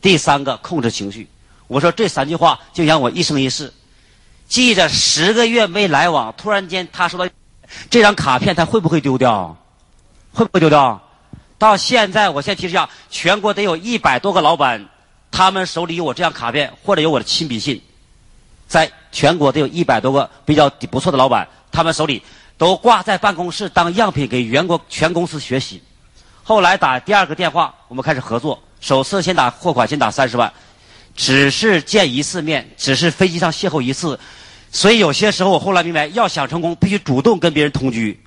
[0.00, 1.28] 第三个，控制情绪。
[1.66, 3.72] 我说这三句话就让我一生一世。
[4.48, 7.28] 记着十个月没来往，突然间他收到
[7.88, 9.56] 这张卡片，他会不会丢掉？
[10.32, 11.00] 会不会丢掉？
[11.56, 14.88] 到现在，我先提示一下，全国得有一百多个老板，
[15.30, 17.80] 他们手里有我这张卡片，或者有我的亲笔信，
[18.66, 22.22] 在全国得有一百多个比较不错的老板，他们手里
[22.58, 25.82] 都挂在办公室当样品给员工全公司学习。
[26.42, 30.52] 后来打第二个电话，我们开始合作，首次先打货款，先打三十万，
[31.14, 34.18] 只是见一次面，只是飞机上邂逅一次。
[34.72, 38.18] 所以有些时候，我后来明白，要想成功，必须主动跟别人同居，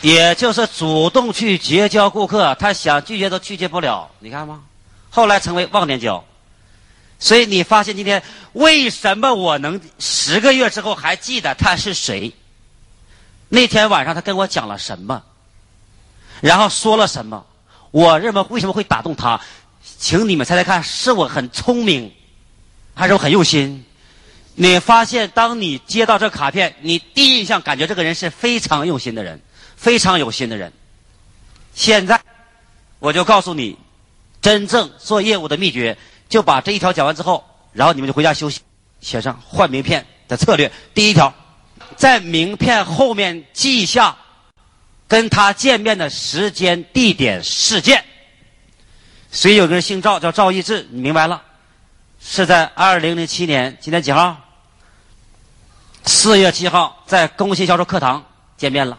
[0.00, 2.54] 也就是主动去结交顾客。
[2.58, 4.62] 他想拒绝都拒绝不了，你看吗？
[5.10, 6.24] 后来成为忘年交。
[7.18, 8.22] 所以你发现今天
[8.52, 12.32] 为什么我能十个月之后还记得他是谁？
[13.48, 15.22] 那天晚上他跟我讲了什么？
[16.42, 17.46] 然后说了什么？
[17.92, 19.40] 我认为为什么会打动他？
[19.98, 22.12] 请你们猜猜看，是我很聪明，
[22.94, 23.84] 还是我很用心？
[24.56, 29.40] 你发现，当你接到这卡片，你第一印象感觉这个人是非常用心的人，
[29.76, 30.72] 非常有心的人。
[31.74, 32.20] 现在，
[32.98, 33.78] 我就告诉你，
[34.40, 35.96] 真正做业务的秘诀，
[36.28, 38.60] 就把这一条讲完之后，然后你们就回家休息，
[39.00, 40.70] 写上换名片的策略。
[40.92, 41.32] 第一条，
[41.96, 44.16] 在名片后面记下
[45.12, 48.02] 跟他见面的时间、地点、事件。
[49.30, 51.42] 所以有个人姓赵，叫赵义志，你明白了？
[52.18, 54.34] 是在二零零七年，今天几号？
[56.06, 58.24] 四月七号，在工信销售课堂
[58.56, 58.98] 见面了。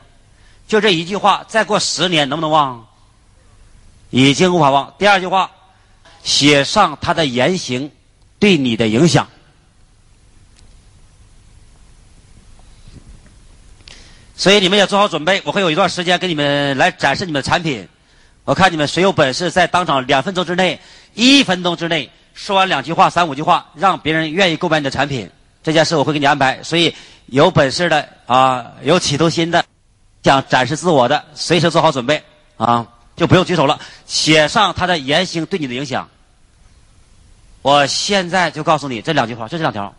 [0.68, 2.86] 就这一句话，再过十年能不能忘？
[4.12, 4.94] 已经无法忘。
[5.00, 5.50] 第二句话，
[6.24, 7.92] 写上他的言行
[8.38, 9.28] 对你的影响。
[14.36, 17.88] 所以你们也做好准备，我会有一段时间给你们来展示你们的产品。
[18.46, 20.80] 我看你们谁有本事，在当场两分钟之内、
[21.14, 25.30] 一分钟之内说完两句话、三五句话，让别人愿意购买你的产品，
[25.62, 26.62] 这件事我会给你安排。
[26.64, 26.94] 所以
[27.28, 29.64] 有本事的啊，有企图心的，
[30.24, 32.22] 想展示自我的，随时做好准备
[32.58, 33.80] 啊，就不用举手了。
[34.06, 36.10] 写上他的言行对你的影响。
[37.62, 39.94] 我现在就告诉你这两句话，就这两条。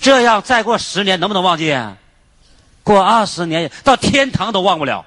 [0.00, 1.76] 这样再过十年能不能忘记？
[2.90, 5.06] 过二十年到天堂都忘不了。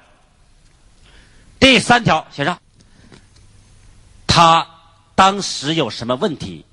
[1.60, 2.58] 第三条写上，
[4.26, 4.66] 他
[5.14, 6.64] 当时有什么问题，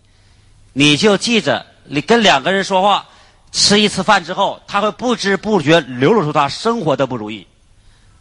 [0.72, 1.66] 你就记着。
[1.84, 3.06] 你跟两个人说话，
[3.52, 7.46] 吃一次饭之后，他会不知不觉流露出他生活的不如意、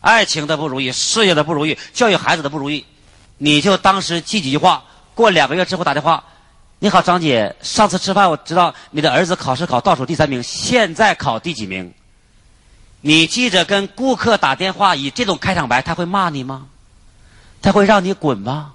[0.01, 2.85] 爱情的不如意、事业的不如意、教育孩子的不如意。
[3.39, 4.83] 你就当时记几句话，
[5.15, 6.25] 过两个月之后打电话。
[6.81, 7.55] 你好，张姐。
[7.63, 11.95] 上次吃饭我知道你的儿子考试考倒数第三名，现在考第几名？
[13.01, 16.67] 你记着跟顾客打电话以这种开场白，他会骂你吗？
[17.63, 18.73] 他会让你滚吗？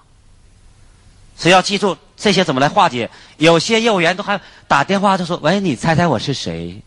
[1.37, 3.09] 所以要记住这些怎么来化解。
[3.37, 6.81] 有些业务员都还打电话就说：“喂，你猜猜我是谁？”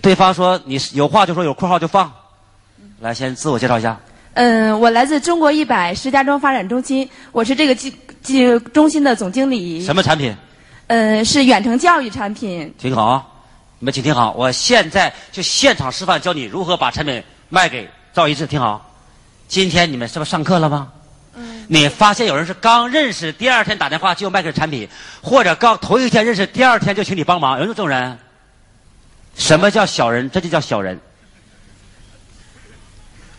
[0.00, 2.12] 对方说：“你有话就说，有括号就放。”
[3.00, 4.00] 来，先自我介绍一下。
[4.34, 7.94] 嗯，我来自中国一百石家庄发展中心，我是这个基。
[8.22, 9.84] 即中心的总经理。
[9.84, 10.34] 什么产品？
[10.86, 12.74] 嗯，是远程教育产品。
[12.78, 13.33] 挺好，
[13.84, 18.46] 你们请听好，我现在就现场示范，教你如何把产品卖给赵一智。
[18.46, 18.90] 听好，
[19.46, 20.90] 今天你们是不是上课了吗？
[21.34, 21.66] 嗯。
[21.68, 24.88] 你发现有人是刚认识，第二天打电话就卖给产品，
[25.20, 28.18] 或者刚头一天认识，第二天就请你帮忙，有这种人？
[29.36, 30.30] 什么叫小人？
[30.30, 30.98] 这就叫小人。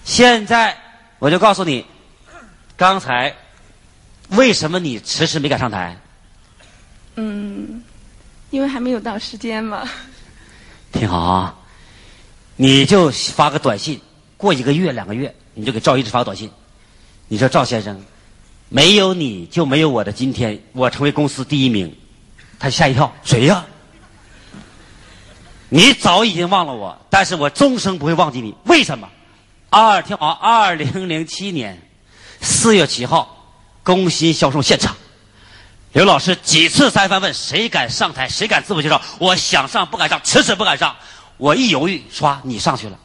[0.03, 0.77] 现在
[1.17, 1.83] 我就告诉你，
[2.77, 3.33] 刚才。
[4.29, 5.97] 为什么你迟迟没敢上台？
[7.15, 7.83] 嗯，
[8.51, 9.89] 因为还没有到时间嘛。
[10.95, 11.55] 听好啊，
[12.55, 13.99] 你就发个短信，
[14.37, 16.49] 过一个月、两个月，你就给赵一直发个短信。
[17.27, 18.01] 你说赵先生，
[18.69, 21.93] 没有你就没有我的今天，我成为公司第一名。
[22.57, 23.65] 他吓一跳，谁呀？
[25.67, 28.55] 你早已经忘了我，但是我终生不会忘记你。
[28.63, 29.09] 为什么？
[29.69, 31.77] 二听好，二零零七年
[32.39, 33.31] 四月七号。
[33.83, 34.95] 工薪销售现场，
[35.95, 39.01] 刘老师几次三番问谁敢上台，谁敢自我介绍？
[39.17, 40.93] 我想上不敢上，迟迟不敢上。
[41.37, 42.99] 我一犹豫，唰，你上去了。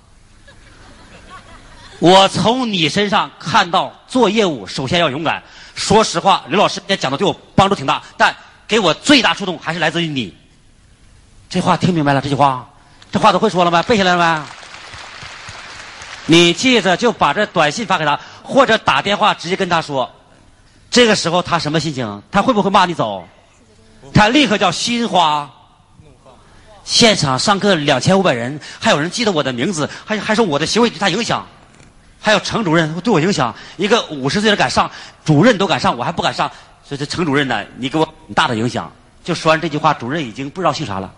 [2.01, 5.41] 我从你身上看到做业务首先要勇敢。
[5.76, 8.34] 说实话，刘老师今天讲的对我帮助挺大，但
[8.66, 10.36] 给我最大触动还是来自于你。
[11.49, 12.20] 这话听明白了？
[12.20, 12.68] 这句话，
[13.12, 13.84] 这话都会说了吗？
[13.84, 14.49] 背下来了
[16.26, 16.38] 没？
[16.38, 20.12] 你记着，就把这短信发给他，或者打电话直接跟他说。
[20.91, 22.22] 这个时候他什么心情？
[22.32, 23.24] 他会不会骂你走？
[24.12, 25.49] 他立刻叫心花。
[26.82, 31.47] 现场上课两千五百人，还有人记得我的名字，还还说我的行为对他影响，
[32.20, 33.55] 还有程主任对我影响。
[33.76, 34.91] 一个五十岁的敢上，
[35.24, 36.51] 主任都敢上，我还不敢上。
[36.82, 38.91] 所以这程主任呢，你给我很大的影响。
[39.22, 41.12] 就说完这句话，主任已经不知道姓啥了。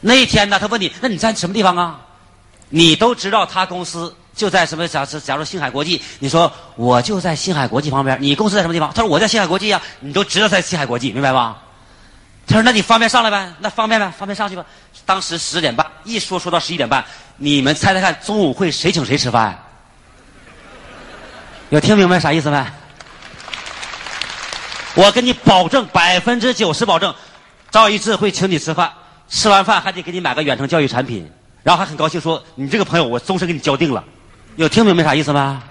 [0.00, 2.00] 那一天呢，他问你，那你在什么地方啊？
[2.70, 4.14] 你都知道他公司。
[4.34, 4.86] 就在什么？
[4.88, 8.92] 假设假如星海国际，你说我就在星海国际旁边，你公司在什么地方？
[8.92, 11.62] 他说我在星海国际呀，你都知道在星海国际，明白吧？
[12.46, 13.52] 他说那你方便上来呗？
[13.60, 14.12] 那方便呗？
[14.18, 14.66] 方便上去吧？
[15.06, 17.04] 当时十点半，一说说到十一点半，
[17.36, 19.58] 你们猜猜看，中午会谁请谁吃饭？
[21.70, 22.64] 有听明白啥意思没？
[24.94, 27.14] 我跟你保证，百分之九十保证，
[27.70, 28.92] 赵一智会请你吃饭，
[29.28, 31.30] 吃完饭还得给你买个远程教育产品，
[31.62, 34.04] 然后还很高兴说你这个朋友我终身给你交定了。
[34.56, 35.62] 有听明白啥意思吗？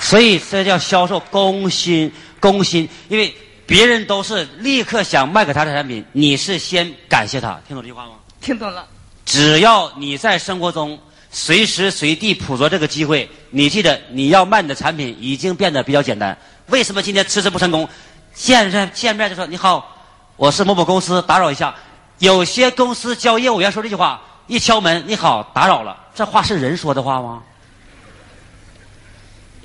[0.00, 3.34] 所以这叫销售攻心，攻心，因为
[3.66, 8.12] 别人都是立刻想卖给他的产品，你是先感谢他，听懂这句话吗？
[8.40, 8.86] 听懂了。
[9.26, 10.98] 只要你在生活中
[11.30, 16.38] 随时随地捕捉这个机会，你记得你要卖你的产品已经变得比较简单。
[16.68, 17.86] 为什么今天迟迟不成功？
[18.32, 19.96] 见面见面就说你好，
[20.36, 21.74] 我是某某公司，打扰一下。
[22.20, 24.22] 有些公司教业务员说这句话。
[24.48, 25.96] 一敲门，你好，打扰了。
[26.16, 27.42] 这话是人说的话吗？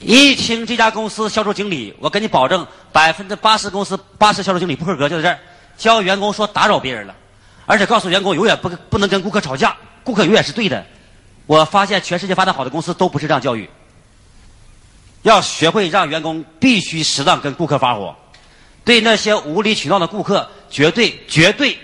[0.02, 5.40] 一听这家公司销售经理，我跟你保证，百分之八十公司八十销售经理不合格，就在这儿
[5.78, 7.16] 教员工说打扰别人了，
[7.66, 9.74] 而且告诉员工永远不不能跟顾客吵架，
[10.04, 10.86] 顾客永远是对的。
[11.46, 13.70] 我发现全世界发展好的公司都不是这样教育，
[15.22, 18.14] 要学会让员工必须适当跟顾客发火，
[18.84, 21.80] 对那些无理取闹的顾客，绝对绝对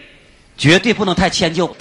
[0.58, 1.74] 绝对不能太迁就。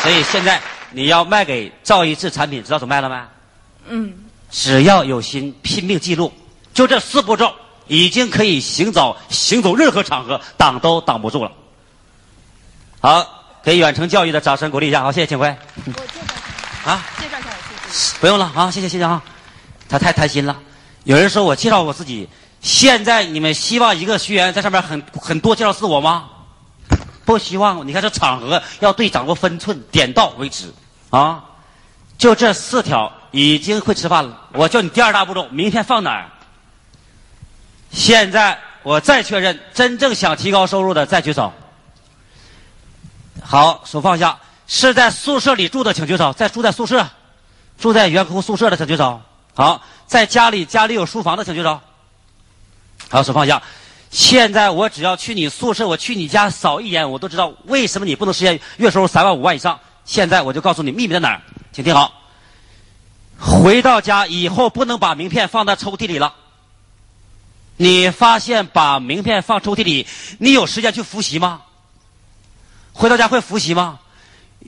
[0.00, 3.28] 所以现在你要卖给赵一智产品，知道怎么卖了吗？
[3.88, 4.14] 嗯。
[4.50, 6.32] 只要有心，拼命记录，
[6.72, 7.52] 就这四步骤，
[7.86, 11.52] 已经可以行走行走任何场合，挡都挡不住了。
[13.00, 15.54] 好，给远程教育的掌声鼓励一下，好，谢谢，请回。
[15.84, 15.92] 我介
[16.84, 16.90] 绍。
[16.90, 17.06] 啊？
[17.20, 17.50] 介绍一下，
[17.90, 18.18] 谢谢。
[18.20, 19.22] 不用了，啊，谢谢，谢谢啊。
[19.86, 20.58] 他太贪心了，
[21.04, 22.26] 有人说我介绍我自己，
[22.62, 26.30] 现在你们希望一个学员在上面很很多介绍自我吗？
[27.28, 27.86] 不希望。
[27.86, 30.72] 你看这场合要对掌握分寸，点到为止
[31.10, 31.44] 啊！
[32.16, 34.48] 就这四条已经会吃饭了。
[34.54, 36.30] 我教你第二大步骤，明天放哪儿？
[37.90, 41.52] 现在我再确认，真正想提高收入的再举手。
[43.42, 44.38] 好，手放下。
[44.66, 46.32] 是在宿舍里住的，请举手。
[46.32, 47.06] 在住在宿舍，
[47.78, 49.20] 住在员工宿舍的，请举手。
[49.54, 51.78] 好，在家里家里有书房的，请举手。
[53.10, 53.62] 好，手放下。
[54.10, 59.78] 现在我只要去你宿舍，我去你家扫一眼，我都知道为什么你不能实现月收入三万五万以上。
[60.04, 61.42] 现在我就告诉你秘密在哪儿，
[61.72, 62.14] 请听好。
[63.38, 66.34] 回到家以后不能把名片放在抽屉里了。
[67.76, 70.06] 你发现把名片放抽屉里，
[70.38, 71.60] 你有时间去复习吗？
[72.92, 74.00] 回到家会复习吗？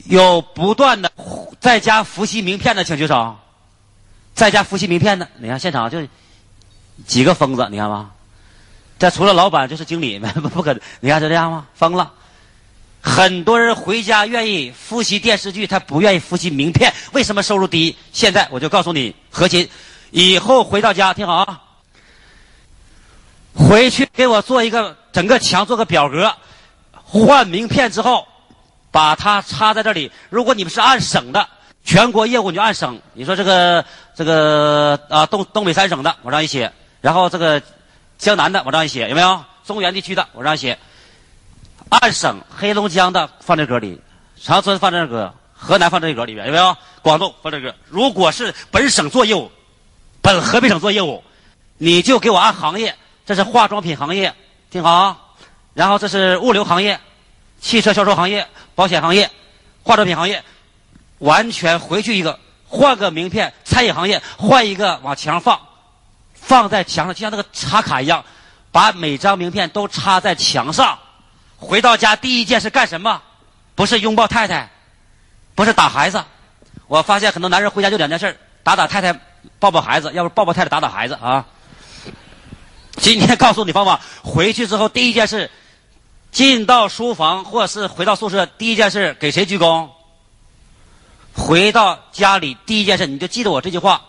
[0.05, 1.11] 有不断的
[1.59, 3.37] 在家复习名片的，请举手。
[4.35, 6.07] 在家复习名片的，你看现场就
[7.07, 8.13] 几个疯子，你看吗？
[9.01, 10.81] 这除了老板就是经理，不 不可能。
[11.01, 11.67] 你看就这样吗？
[11.75, 12.13] 疯了。
[13.01, 16.93] 很多人回家愿意复习电视剧，他不愿意复习名片。
[17.13, 17.97] 为什么收入低？
[18.13, 19.69] 现在我就告诉你核心。
[20.11, 21.63] 以后回到家听好啊，
[23.55, 26.33] 回去给我做一个整个墙做个表格，
[26.93, 28.27] 换名片之后。
[28.93, 30.11] 把它插在这里。
[30.31, 31.49] 如果你们是按省的，
[31.85, 33.01] 全国业务你就按省。
[33.15, 33.85] 你说这个
[34.17, 37.63] 这个啊，东东北三省的往上一写，然后这个
[38.21, 39.43] 江南的往上一写，有没有？
[39.65, 40.79] 中原地区的往上写。
[41.89, 44.01] 按省，黑龙江的放这格里，
[44.41, 46.77] 长春放这格，河南放这格里边，有没有？
[47.01, 47.75] 广东放这格。
[47.89, 49.51] 如果是本省做业务，
[50.21, 51.25] 本河北省做业务，
[51.79, 52.95] 你就给我按行业。
[53.25, 54.35] 这是化妆品行业，
[54.71, 55.19] 听好啊。
[55.73, 57.01] 然后这是物流行业，
[57.59, 58.47] 汽车销售行业。
[58.75, 59.31] 保险行业、
[59.83, 60.43] 化妆品行业，
[61.19, 65.61] 完全回去一个，换个名片；餐饮行业换一个，往墙上放，
[66.51, 68.25] 放在墙上，就像那个插卡一样，
[68.73, 70.99] 把每张名片都插在墙上。
[71.57, 73.23] 回到家第一件事干什么？
[73.77, 74.69] 不是拥抱太太，
[75.55, 76.21] 不是打孩子。
[76.89, 79.17] 我发现很多男人回家就两件事：打打太太，
[79.61, 81.47] 抱抱孩子；要不抱抱太太，打打孩子啊。
[82.97, 85.49] 今天告诉你方法，回去之后第一件事。
[86.33, 89.89] 进到书房或是回到宿舍，第一件事给谁鞠躬？
[91.33, 94.03] 回到家里第一件事，你就记得我这句话：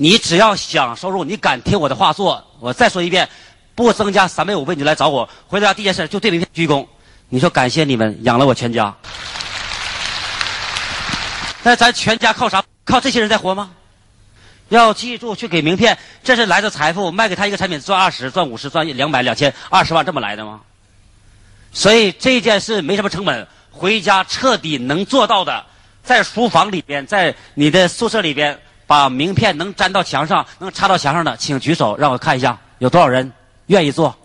[0.00, 2.44] 你只要想收入，你敢听我的话做。
[2.60, 3.28] 我再说一遍，
[3.74, 5.28] 不增加三倍五倍你就来找我。
[5.48, 6.86] 回到家第一件事就对名片鞠躬。
[7.28, 8.94] 你说感谢你们养了我全家。
[11.64, 12.62] 那咱全家靠啥？
[12.84, 13.72] 靠这些人在活吗？
[14.68, 17.10] 要记住，去给名片，这是来的财富。
[17.10, 20.60] 卖给他一个产品赚二十、赚五十、赚两百、两千、二十万，这么来的吗？
[21.72, 25.66] 所以这件事没什么成本，回家彻底能做到的，
[26.04, 28.58] 在书房里边，在你的宿舍里边，
[28.88, 33.30] 把名片能粘到墙上、能插到墙上的，请举手，让我看一下有多少人
[33.66, 34.16] 愿意做。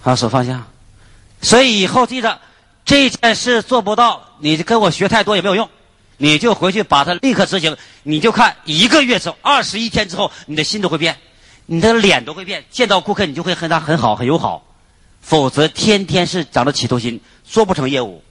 [0.00, 0.66] 好，手放下。
[1.42, 2.40] 所以以后记着，
[2.86, 5.68] 这件事做不到，你跟我学太多也没有用，
[6.16, 11.14] 你就回去把它立刻执行，你就看一个月之后、二十一天之后，你的心都会变。
[11.66, 14.64] 你的脸都会变，见到顾客你就会和他很好很友好，
[15.20, 18.22] 否则天天是长着企图心，做不成业务。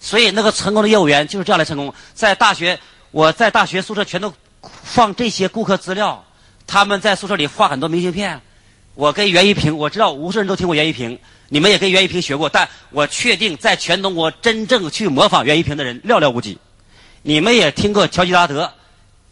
[0.00, 1.94] 所以那个成功的业务员就是这样来成功。
[2.14, 2.80] 在大学，
[3.10, 4.32] 我在大学宿舍全都
[4.82, 6.24] 放这些顾客资料，
[6.66, 8.40] 他们在宿舍里画很多明信片。
[8.94, 11.18] 我跟袁一平，我知道无数人都听过袁一平，
[11.50, 16.58] 你们也跟袁一平学过，但我确定在全中国真正去模仿袁一平的人寥寥无几。
[17.22, 18.72] 你们也听过乔吉拉德。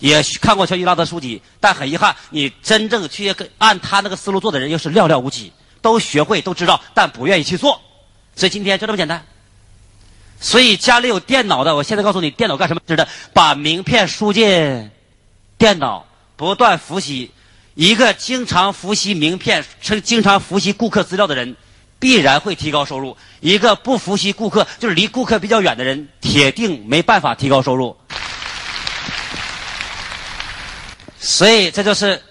[0.01, 5.53] 也看过乔吉拉德书籍，但很遗憾，你真正去按他那个思路做的人又是寥寥无几，
[5.83, 7.81] 都学会都知道，但不愿意去做。
[8.37, 9.27] 所以今天就这么简单。
[10.41, 12.81] 所以家里有电脑的，我现在告诉你，电脑干什么？
[12.87, 14.91] 知道把名片输进
[15.57, 17.33] 电脑，不断复习。
[17.75, 21.57] 一个经常复习名片、经经常复习顾客资料的人，
[21.99, 23.17] 必然会提高收入。
[23.41, 27.97] 一个不复习顾客，就是离顾客比较远的人，铁定没办法提高收入。
[31.21, 32.23] 所以这就是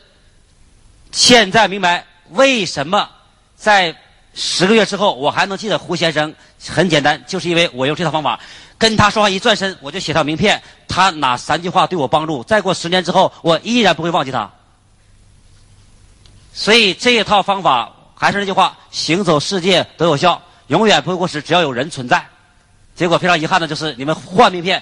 [1.11, 3.09] 现在明白为什么
[3.55, 3.95] 在
[4.39, 6.33] 十个月之后我还能记得胡先生。
[6.67, 8.39] 很简单，就是因为我用这套方法
[8.77, 10.61] 跟他说话，一转身我就写上名片。
[10.87, 12.43] 他哪三句话对我帮助？
[12.43, 14.51] 再过十年之后，我依然不会忘记他。
[16.53, 21.41] 所以这一套方法还是那句话：行走世界都有效，永远不会过时。
[21.41, 22.23] 只要有人存在。
[22.95, 24.81] 结果非常遗憾的就是你们换名片，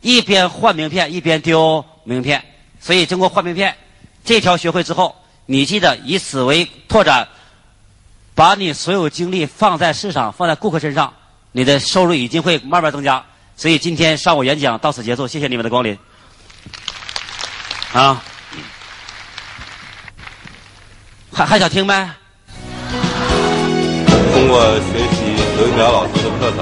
[0.00, 2.42] 一边换名片一边丢名片。
[2.80, 3.76] 所以，经过换名片
[4.24, 5.14] 这条学会之后，
[5.46, 7.26] 你记得以此为拓展，
[8.36, 11.10] 把你所有精力放在市场、放在顾客身上，
[11.52, 13.24] 你的收入已经会慢慢增加。
[13.56, 15.98] 所以，今天上午演讲到此结束，谢谢你们的光临。
[17.94, 18.22] 啊，
[21.32, 22.10] 还还想听呗？
[24.34, 24.60] 通过
[24.92, 26.58] 学习刘一苗老师的课程，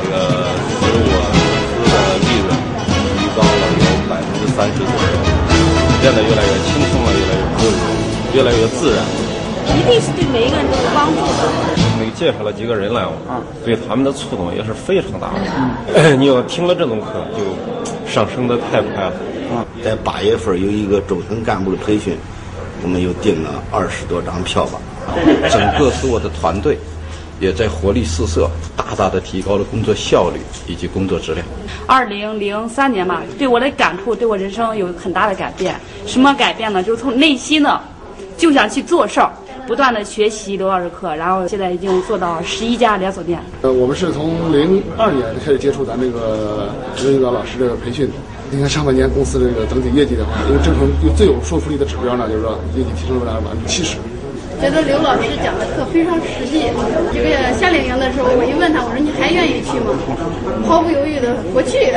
[0.00, 1.94] 那个使我公司的
[2.24, 2.48] 利润
[3.18, 5.14] 提高了有百分之三十左右，
[6.00, 7.84] 变得越来越轻松了，越来越自由，
[8.32, 9.04] 越来越自然。
[9.74, 11.76] 一定是对每一个人都有帮助的。
[11.98, 13.06] 那个介绍了几个人来，
[13.64, 16.14] 对他们的触动也是非常大的。
[16.16, 17.06] 你要听了这种课，
[17.36, 19.12] 就上升的太快了。
[19.82, 22.16] 在八月份有一个中层干部的培训，
[22.82, 24.78] 我们又订了二十多张票吧。
[25.50, 26.76] 整个是我的团队
[27.38, 31.46] 也在活力四射，大大的提高了工作效率以及工作质量。
[31.86, 35.74] 二零零三年吧，对我的感触，对我人生有很大的改变。
[36.06, 36.82] 什么改变呢？
[36.82, 37.80] 就是从内心呢，
[38.36, 39.30] 就想去做事儿，
[39.66, 43.38] 不断的学习刘老师课，然后现在已经做到十一家连锁店。
[43.62, 46.70] 呃，我们是从零二年开始接触咱这个
[47.02, 48.08] 刘一高老师这个培训。
[48.50, 50.86] 你看上半年公司这个整体业绩的话，因为正常
[51.16, 53.96] 最有说服力的指标呢，就是说业绩提升了百分之七十。
[54.60, 56.62] 觉得刘老师讲的课非常实际。
[57.12, 59.92] 这个夏令营的时候，我一问他，我说你还愿意去吗？
[60.64, 61.92] 毫不犹豫的我去。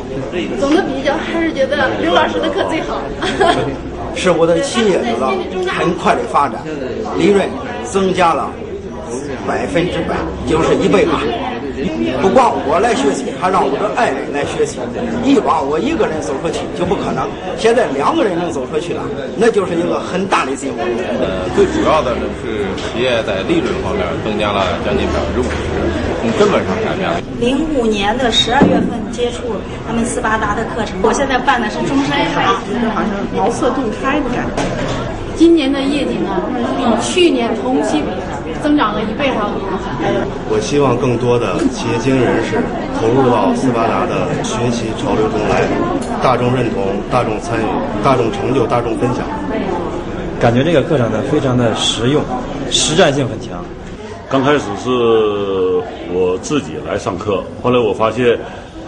[0.58, 3.02] 总的比较还是觉得刘老师的课最好。
[4.18, 5.32] 是我的企业得到
[5.72, 6.60] 很快的发展，
[7.16, 7.48] 利润
[7.84, 8.50] 增加了
[9.46, 10.16] 百分之百，
[10.46, 11.22] 就是一倍吧。
[12.20, 14.82] 不光我来学习，还让我的爱人来学习。
[15.22, 19.06] 以往我一个人走出去就不可能，现在两个人能走出去了，
[19.38, 20.82] 那就是一个很大的进步。
[21.22, 25.70] 呃，最主要的呢是企业在利润方面增加了将近百分之五十，
[26.20, 27.20] 从根本上改变了。
[27.40, 29.54] 零五年的十二月份接触
[29.86, 34.62] 他们斯巴达的课程，我现在办的是终身卡，觉得好像茅塞顿开的感觉。
[35.36, 36.42] 今年的业绩呢，
[36.76, 38.06] 比去年同期比。
[38.60, 39.60] 增长了一倍还要多。
[40.50, 42.58] 我希望更多的企业经营人士
[42.98, 45.62] 投入到斯巴达的学习潮流中来，
[46.20, 47.64] 大众认同、大众参与、
[48.02, 49.22] 大众成就、大众分享。
[50.40, 52.20] 感觉这个课程呢非常的实用，
[52.68, 53.62] 实战性很强。
[54.30, 54.90] 刚开始是
[56.12, 58.38] 我自己来上课，后来我发现。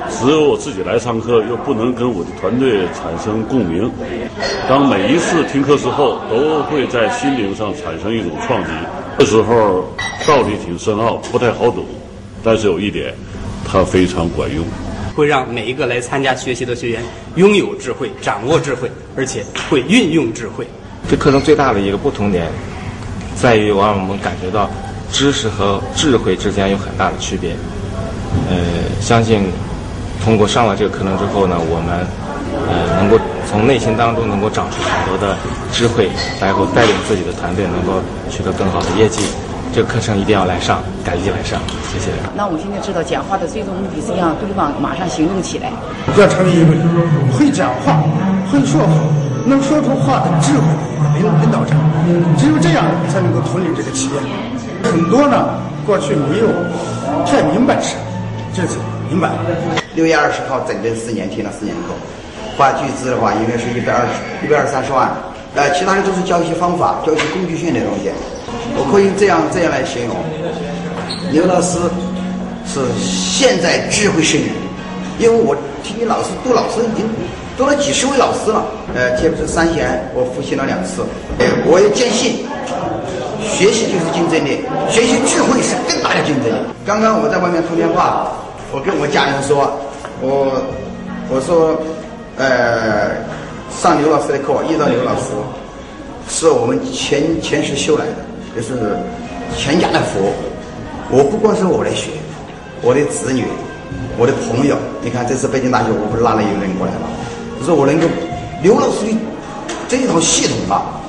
[0.09, 3.91] 只有我自己来上课，又不能跟我的团队产生共鸣。
[4.67, 8.71] 当每一次听课之后，都会在心灵上产生一种创击。
[9.19, 9.85] 这时候
[10.27, 11.85] 道理挺深奥，不太好懂，
[12.43, 13.13] 但是有一点，
[13.63, 14.65] 它非常管用，
[15.15, 17.03] 会让每一个来参加学习的学员
[17.35, 20.67] 拥有智慧、掌握智慧，而且会运用智慧。
[21.11, 22.47] 这课程最大的一个不同点，
[23.37, 24.71] 在于我让我们感觉到
[25.13, 27.57] 知识和智慧之间有很大的区别。
[28.49, 28.57] 呃，
[29.01, 29.51] 相信。
[30.23, 32.05] 通过上了这个课程之后呢，我们
[32.69, 33.17] 呃能够
[33.49, 35.33] 从内心当中能够长出很多的
[35.73, 39.25] 智慧，然后带领自己的团队能够取得更好的业绩。
[39.73, 41.57] 这个课程一定要来上，赶紧来上，
[41.89, 42.13] 谢谢。
[42.37, 45.73] 那我现在知道讲话的最终目的是让对方马上行动起来。
[46.21, 46.77] 要成为一位
[47.33, 48.05] 会讲话、
[48.53, 48.93] 会说话、
[49.49, 50.69] 能说出话的智慧
[52.39, 54.15] 只有这样才能够统领这个企业。
[54.83, 56.49] 很多呢，过去没有
[57.27, 57.97] 太明白事，
[58.55, 59.39] 这次明白了。
[59.95, 61.93] 六月二十号整整四年听了四年课，
[62.57, 65.11] 花巨资的话应该是一百二十、一百二三十万。
[65.55, 68.11] 呃，其他的都是教一些方法，教一些工具性的东西。
[68.77, 70.17] 我可以这样这样来形容：
[71.33, 71.79] 刘老师
[72.65, 74.51] 是现在智慧圣人，
[75.19, 77.05] 因为我听你老师杜老师已经
[77.59, 78.65] 读了几十位老师了。
[78.95, 81.03] 呃，特别是三弦，我复习了两次。
[81.39, 82.47] 呃，我也坚信，
[83.43, 86.57] 学习就是竞争力，学习智慧是更大的竞争力。
[86.85, 88.33] 刚刚我在外面通电话。
[88.73, 89.67] 我跟我家人说，
[90.23, 90.47] 我
[91.29, 91.75] 我说，
[92.39, 93.11] 呃，
[93.69, 95.35] 上刘老师的课，遇到刘老师，
[96.29, 98.15] 是我们前前世修来的，
[98.55, 98.95] 就是
[99.59, 100.31] 全家的福。
[101.11, 102.13] 我不光是我的学，
[102.81, 103.43] 我的子女，
[104.17, 107.11] 我的朋友，你看这次北京大学，我不是拉了一个人过来吗？
[107.59, 108.07] 就是我能够
[108.63, 109.17] 刘老师的
[109.89, 111.01] 这一套系统啊，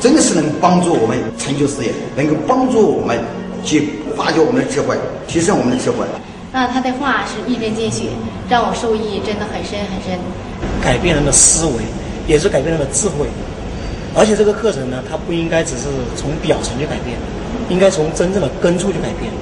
[0.00, 3.18] 真的是能帮助我们成就事业，能够帮助我们
[3.64, 4.96] 去发掘我们的智慧，
[5.26, 6.06] 提升我们的智慧。
[6.52, 8.04] 那他的话是一针见血，
[8.48, 10.18] 让我受益真的很深很深。
[10.82, 11.82] 改变人的思维，
[12.28, 13.26] 也是改变人的智慧。
[14.14, 17.18] 而且这个课程呢，它不应该只是从表层去改变，
[17.68, 19.32] 应该从真正的根处去改变。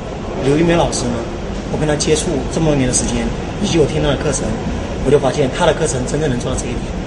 [0.45, 1.19] 刘一梅老师呢，
[1.73, 3.27] 我跟他接触这么多年的时间，
[3.61, 4.47] 以及我听他的课程，
[5.05, 7.00] 我就发现他的课程真正能做到这一点。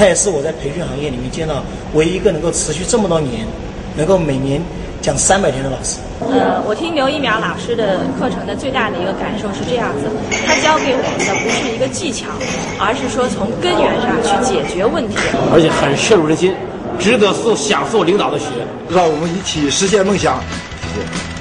[0.00, 3.46] 他也是我在培训行业里面见到唯一一个能够持续这么多年，
[3.98, 4.62] 能够每年。
[5.02, 5.96] 讲三百天的老师。
[6.20, 10.04] 呃，我听刘一苗老师的课程的最大的一个感受是这样子，
[10.46, 12.28] 他教给我们的不是一个技巧，
[12.78, 15.16] 而是说从根源上去解决问题，
[15.54, 16.54] 而且很深入人心，
[16.98, 18.44] 值得受享受领导的学，
[18.90, 20.38] 让我们一起实现梦想。
[20.92, 21.39] 谢谢。